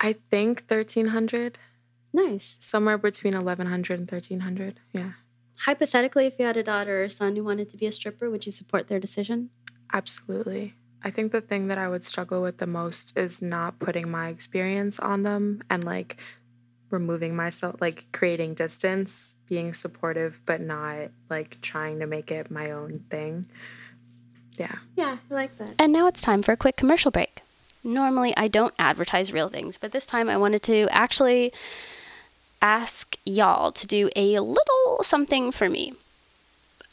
[0.00, 1.58] I think 1300
[2.12, 2.56] Nice.
[2.60, 5.12] somewhere between 1100 and 1300 yeah
[5.66, 8.44] Hypothetically, if you had a daughter or son who wanted to be a stripper, would
[8.44, 9.50] you support their decision?
[9.92, 10.74] absolutely
[11.04, 14.28] i think the thing that i would struggle with the most is not putting my
[14.28, 16.16] experience on them and like
[16.90, 22.70] removing myself like creating distance being supportive but not like trying to make it my
[22.70, 23.46] own thing
[24.56, 25.74] yeah Yeah, I like that.
[25.78, 27.40] And now it's time for a quick commercial break.
[27.82, 31.52] Normally, I don't advertise real things, but this time I wanted to actually
[32.62, 35.92] ask y'all to do a little something for me.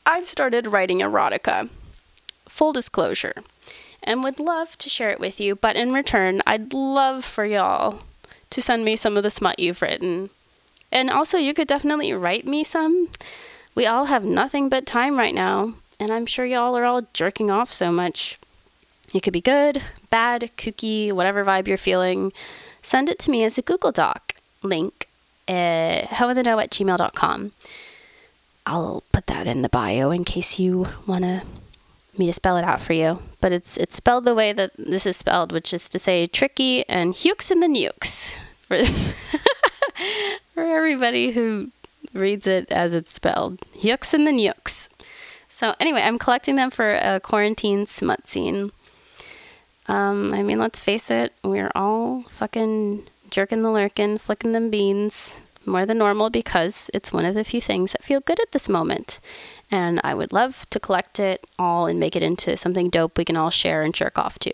[0.05, 1.69] I've started writing erotica,
[2.49, 3.35] full disclosure,
[4.03, 8.01] and would love to share it with you, but in return, I'd love for y'all
[8.49, 10.29] to send me some of the smut you've written.
[10.91, 13.09] And also, you could definitely write me some.
[13.73, 17.51] We all have nothing but time right now, and I'm sure y'all are all jerking
[17.51, 18.39] off so much.
[19.13, 22.33] It could be good, bad, kooky, whatever vibe you're feeling.
[22.81, 24.33] Send it to me as a Google Doc.
[24.63, 25.07] Link
[25.47, 27.51] uh, hointheknow at gmail.com.
[28.65, 31.43] I'll put that in the bio in case you want to
[32.17, 33.19] me to spell it out for you.
[33.39, 36.87] But it's it's spelled the way that this is spelled, which is to say tricky
[36.89, 38.83] and hukes in the nukes for
[40.53, 41.69] for everybody who
[42.13, 43.59] reads it as it's spelled.
[43.75, 44.89] Hukes in the nukes.
[45.61, 48.71] So anyway, I'm collecting them for a quarantine smut scene.
[49.85, 55.39] Um, I mean, let's face it, we're all fucking jerking the lurkin, flicking them beans
[55.63, 58.67] more than normal because it's one of the few things that feel good at this
[58.67, 59.19] moment.
[59.69, 63.23] And I would love to collect it all and make it into something dope we
[63.23, 64.53] can all share and jerk off to.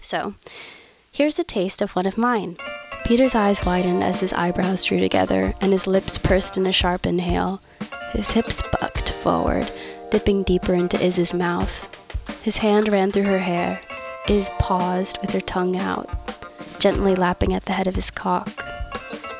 [0.00, 0.34] So,
[1.12, 2.56] here's a taste of one of mine.
[3.04, 7.06] Peter's eyes widened as his eyebrows drew together and his lips pursed in a sharp
[7.06, 7.62] inhale.
[8.10, 9.70] His hips bucked forward,
[10.10, 11.86] dipping deeper into Iz's mouth.
[12.42, 13.80] His hand ran through her hair.
[14.28, 16.08] Iz paused with her tongue out,
[16.78, 18.48] gently lapping at the head of his cock.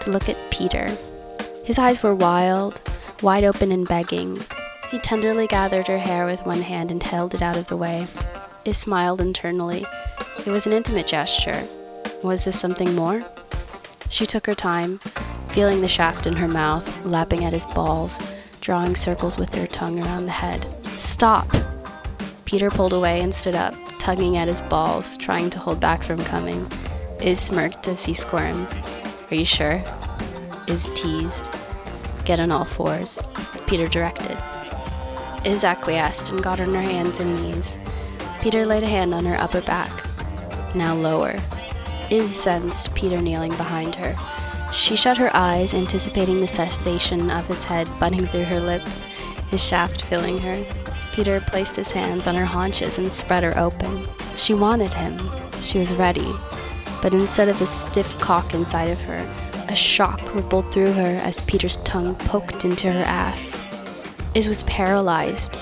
[0.01, 0.97] to look at Peter.
[1.64, 2.81] His eyes were wild,
[3.23, 4.39] wide open and begging.
[4.91, 8.07] He tenderly gathered her hair with one hand and held it out of the way.
[8.64, 9.85] He smiled internally.
[10.47, 11.62] It was an intimate gesture.
[12.23, 13.23] Was this something more?
[14.09, 14.99] She took her time,
[15.49, 18.21] feeling the shaft in her mouth, lapping at his balls,
[18.61, 20.66] drawing circles with her tongue around the head.
[20.96, 21.50] Stop!
[22.44, 26.22] Peter pulled away and stood up, tugging at his balls, trying to hold back from
[26.24, 26.66] coming.
[27.20, 28.68] Iz smirked as he squirmed.
[29.30, 29.82] Are you sure?
[30.66, 31.50] Iz teased.
[32.24, 33.22] Get on all fours,
[33.66, 34.36] Peter directed.
[35.44, 37.78] Iz acquiesced and got on her hands and knees.
[38.40, 39.90] Peter laid a hand on her upper back.
[40.74, 41.38] Now lower.
[42.11, 44.14] Iz sensed Peter kneeling behind her.
[44.73, 49.05] She shut her eyes, anticipating the sensation of his head butting through her lips,
[49.51, 50.64] his shaft filling her.
[51.12, 54.07] Peter placed his hands on her haunches and spread her open.
[54.37, 55.19] She wanted him.
[55.62, 56.33] She was ready.
[57.03, 59.19] But instead of a stiff cock inside of her,
[59.69, 63.59] a shock rippled through her as Peter's tongue poked into her ass.
[64.35, 65.57] Iz was paralyzed,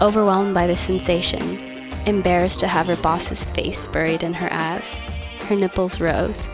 [0.00, 1.58] overwhelmed by the sensation,
[2.06, 5.04] embarrassed to have her boss's face buried in her ass.
[5.48, 6.48] Her nipples rose.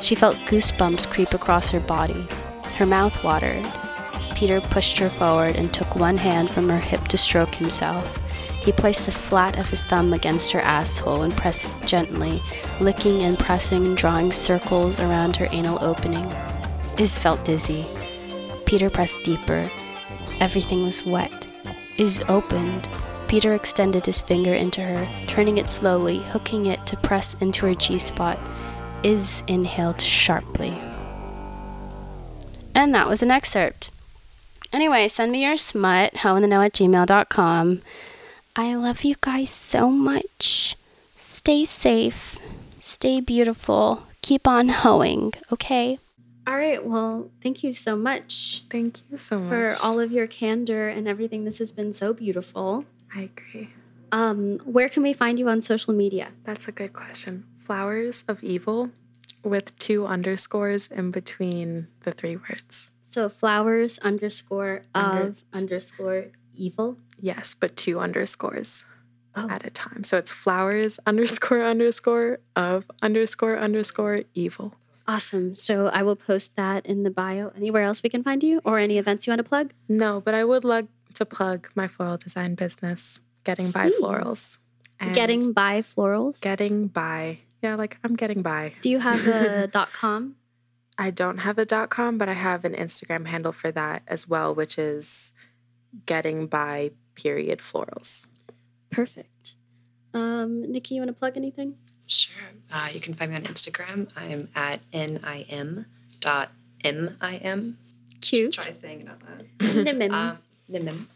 [0.00, 2.26] She felt goosebumps creep across her body.
[2.74, 3.66] Her mouth watered.
[4.34, 8.22] Peter pushed her forward and took one hand from her hip to stroke himself.
[8.62, 12.42] He placed the flat of his thumb against her asshole and pressed gently,
[12.80, 16.30] licking and pressing and drawing circles around her anal opening.
[16.98, 17.86] Iz felt dizzy.
[18.66, 19.70] Peter pressed deeper.
[20.40, 21.50] Everything was wet.
[21.96, 22.88] Iz opened.
[23.28, 27.74] Peter extended his finger into her, turning it slowly, hooking it to press into her
[27.74, 28.38] G spot.
[29.06, 30.74] Iz inhaled sharply.
[32.74, 33.92] And that was an excerpt.
[34.72, 37.82] Anyway, send me your smut, hoeintheknow at gmail.com.
[38.56, 40.74] I love you guys so much.
[41.14, 42.40] Stay safe.
[42.80, 44.02] Stay beautiful.
[44.22, 46.00] Keep on hoeing, okay?
[46.44, 46.84] All right.
[46.84, 49.48] Well, thank you so much Thank you so much.
[49.48, 51.44] for all of your candor and everything.
[51.44, 52.84] This has been so beautiful.
[53.14, 53.70] I agree.
[54.10, 56.30] Um, where can we find you on social media?
[56.42, 57.44] That's a good question.
[57.66, 58.90] Flowers of Evil
[59.42, 62.92] with two underscores in between the three words.
[63.02, 66.98] So flowers underscore Under- of underscore evil.
[67.20, 68.84] Yes, but two underscores
[69.34, 69.48] Oh.
[69.50, 70.04] at a time.
[70.04, 74.74] So it's flowers underscore underscore of underscore underscore evil.
[75.08, 75.54] Awesome.
[75.56, 77.50] So I will post that in the bio.
[77.56, 79.72] Anywhere else we can find you or any events you want to plug?
[79.88, 84.58] No, but I would like to plug my floral design business, Getting by Florals.
[85.14, 86.40] Getting by florals.
[86.40, 87.40] getting by.
[87.66, 88.74] Yeah, like I'm getting by.
[88.80, 90.36] Do you have a dot com?
[90.96, 94.28] I don't have a dot com, but I have an Instagram handle for that as
[94.28, 95.32] well, which is
[96.06, 98.28] getting by period florals.
[98.90, 99.56] Perfect.
[100.14, 101.74] Um, Niki, you want to plug anything?
[102.06, 102.40] Sure.
[102.70, 104.10] Uh, you can find me on Instagram.
[104.14, 105.86] I'm at nim.mim.
[108.20, 108.52] Cute.
[108.52, 109.44] Try saying it out loud.
[109.58, 110.12] Nimim.
[110.12, 110.38] Um,
[110.70, 111.06] Nimim,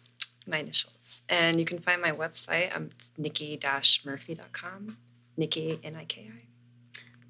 [0.48, 1.22] my initials.
[1.28, 2.74] And you can find my website.
[2.74, 4.96] Um, it's niki-murphy.com.
[5.39, 6.47] Niki, N-I-K-I.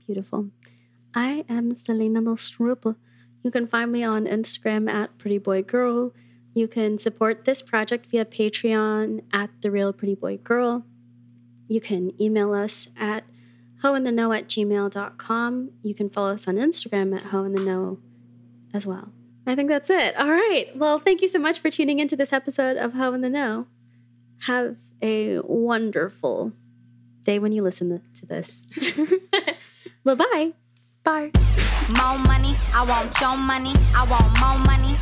[0.07, 0.51] Beautiful.
[1.15, 2.97] I am Selena Nostrupa.
[3.43, 6.13] You can find me on Instagram at Pretty Boy Girl.
[6.55, 10.85] You can support this project via Patreon at The Real Pretty Boy Girl.
[11.69, 13.25] You can email us at
[13.83, 15.71] hointheknow at gmail.com.
[15.83, 17.99] You can follow us on Instagram at hointheknow
[18.75, 19.13] as well.
[19.47, 20.17] I think that's it.
[20.17, 20.67] All right.
[20.75, 23.67] Well, thank you so much for tuning into this episode of Ho in the Know.
[24.41, 26.53] Have a wonderful
[27.25, 28.65] day when you listen to this.
[30.05, 30.53] bye bye.
[31.03, 31.31] Bye.
[31.97, 33.73] More money, I want your money.
[33.95, 34.97] I want more money.